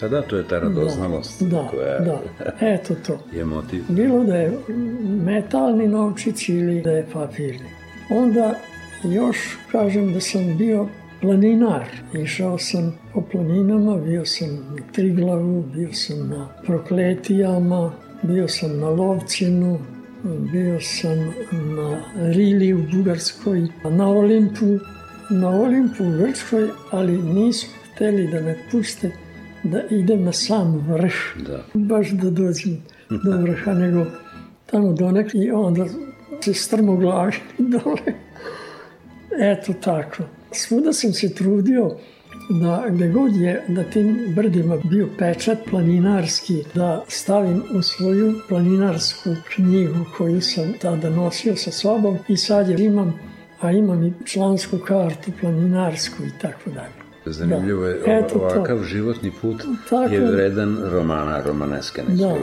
A 0.02 0.08
da, 0.08 0.22
to 0.22 0.38
je 0.38 0.48
ta 0.48 0.60
radoznalost. 0.60 1.44
Da, 1.44 1.68
koja 1.72 2.00
da, 2.00 2.22
eto 2.60 2.96
to. 3.08 3.20
Je 3.34 3.46
motiv. 3.46 3.84
Bilo 3.90 4.24
da 4.24 4.36
je 4.36 4.58
metalni 5.26 5.88
novčić 5.88 6.50
ili 6.50 6.82
da 6.82 6.92
je 6.92 7.06
papirni. 7.14 7.70
Onda 8.10 8.56
još 9.04 9.58
kažem 9.72 10.14
da 10.14 10.20
sam 10.20 10.58
bio 10.58 10.88
planinar. 11.22 11.86
Išao 12.14 12.58
sam 12.58 12.94
po 13.14 13.22
planinama, 13.32 13.98
bio 13.98 14.26
sam 14.26 14.50
na 14.50 14.84
Triglavu, 14.92 15.64
bio 15.76 15.94
sam 15.94 16.30
na 16.30 16.48
Prokletijama, 16.66 17.92
bio 18.24 18.48
sam 18.48 18.80
na 18.80 18.90
Lovćinu, 18.90 19.80
bio 20.24 20.80
sam 20.82 21.18
na 21.52 22.02
Rili 22.16 22.74
u 22.74 22.84
Bugarskoj, 22.94 23.68
na 23.84 24.08
Olimpu, 24.08 24.80
na 25.30 25.50
Olimpu 25.50 26.04
u 26.04 26.12
Grčkoj, 26.12 26.70
ali 26.92 27.24
nisu 27.24 27.68
hteli 27.94 28.28
da 28.28 28.42
me 28.42 28.58
puste 28.72 29.12
da 29.64 29.82
idem 29.90 30.24
na 30.24 30.32
sam 30.32 30.86
vrh, 30.88 31.14
da. 31.48 31.64
baš 31.74 32.10
da 32.10 32.30
dođem 32.30 32.78
do 33.10 33.38
vrha, 33.38 33.74
nego 33.74 34.06
tamo 34.66 34.94
donek 34.94 35.32
i 35.34 35.52
onda 35.52 35.86
se 36.42 36.54
strmo 36.54 36.96
glavi 36.96 37.34
dole. 37.72 38.14
Eto 39.40 39.74
tako. 39.74 40.24
Svuda 40.52 40.94
sam 40.94 41.14
se 41.14 41.34
trudio 41.34 41.92
da 42.50 42.86
gde 42.90 43.08
god 43.08 43.36
je 43.36 43.64
na 43.68 43.84
tim 43.84 44.34
brdima 44.36 44.78
bio 44.84 45.08
pečat 45.18 45.58
planinarski, 45.70 46.64
da 46.74 47.04
stavim 47.08 47.64
u 47.74 47.82
svoju 47.82 48.34
planinarsku 48.48 49.36
knjigu 49.56 50.06
koju 50.18 50.42
sam 50.42 50.74
tada 50.82 51.10
nosio 51.10 51.56
sa 51.56 51.72
sobom 51.72 52.18
i 52.28 52.38
sad 52.38 52.70
je 52.70 52.86
imam, 52.86 53.20
a 53.60 53.72
imam 53.72 54.04
i 54.04 54.14
člansku 54.26 54.78
kartu 54.78 55.32
planinarsku 55.42 56.24
i 56.24 56.32
tako 56.42 56.70
dalje. 56.70 57.00
Zanimljivo 57.26 57.86
je, 57.86 58.00
da. 58.06 58.12
Eto 58.12 58.40
ovakav 58.40 58.78
to. 58.78 58.84
životni 58.84 59.32
put 59.42 59.64
Tako 59.90 60.14
je 60.14 60.32
vredan 60.32 60.78
romana, 60.92 61.42
romaneska, 61.46 62.02
ne 62.08 62.16
da. 62.16 62.36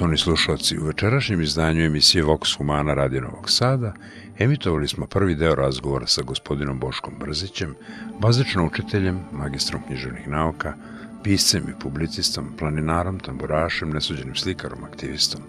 Poštovani 0.00 0.18
slušalci, 0.18 0.78
u 0.78 0.84
večerašnjem 0.86 1.40
izdanju 1.40 1.84
emisije 1.84 2.24
Vox 2.24 2.56
Humana 2.58 2.94
Radio 2.94 3.20
Novog 3.20 3.50
Sada 3.50 3.92
emitovali 4.38 4.88
smo 4.88 5.06
prvi 5.06 5.34
deo 5.34 5.54
razgovora 5.54 6.06
sa 6.06 6.22
gospodinom 6.22 6.78
Boškom 6.78 7.14
Brzićem, 7.20 7.74
bazično 8.20 8.66
učiteljem, 8.66 9.20
magistrom 9.32 9.82
književnih 9.86 10.28
nauka, 10.28 10.74
piscem 11.22 11.62
i 11.68 11.78
publicistom, 11.80 12.52
planinarom, 12.58 13.18
tamburašem, 13.18 13.90
nesuđenim 13.90 14.34
slikarom, 14.34 14.84
aktivistom. 14.84 15.40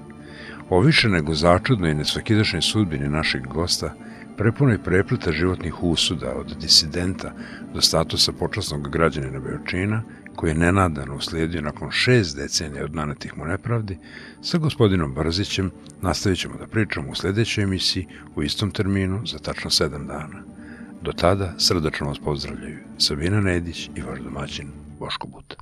O 0.70 0.80
više 0.80 1.10
nego 1.10 1.34
začudnoj 1.34 1.92
i 1.92 1.96
nesvakidašnjoj 1.96 2.62
sudbini 2.62 3.10
našeg 3.10 3.48
gosta, 3.48 3.94
prepunoj 4.38 4.84
prepleta 4.84 5.32
životnih 5.32 5.84
usuda 5.84 6.34
od 6.34 6.58
disidenta 6.62 7.34
do 7.74 7.82
statusa 7.82 8.32
počasnog 8.32 8.90
građanina 8.90 9.40
Beočina– 9.40 10.04
koji 10.36 10.52
je 10.52 10.56
nenadano 10.56 11.16
uslijedio 11.16 11.62
nakon 11.62 11.92
šest 11.92 12.38
decenija 12.38 12.86
od 12.86 12.96
nanetih 12.96 13.38
mu 13.38 13.46
nepravdi, 13.46 13.98
sa 14.42 14.58
gospodinom 14.58 15.14
Brzićem 15.14 15.72
nastavit 16.02 16.40
ćemo 16.40 16.56
da 16.60 16.68
pričamo 16.68 17.12
u 17.12 17.16
sledećoj 17.16 17.64
emisiji 17.64 18.08
u 18.36 18.44
istom 18.44 18.72
terminu 18.72 19.22
za 19.26 19.40
tačno 19.40 19.70
sedam 19.70 20.08
dana. 20.08 20.44
Do 21.02 21.12
tada 21.12 21.54
srdačno 21.58 22.08
vas 22.08 22.20
pozdravljaju 22.20 22.78
Sabina 22.98 23.42
Nedić 23.42 23.90
i 23.96 24.02
vaš 24.02 24.20
domaćin 24.20 24.68
Boško 25.00 25.28
Buta. 25.28 25.56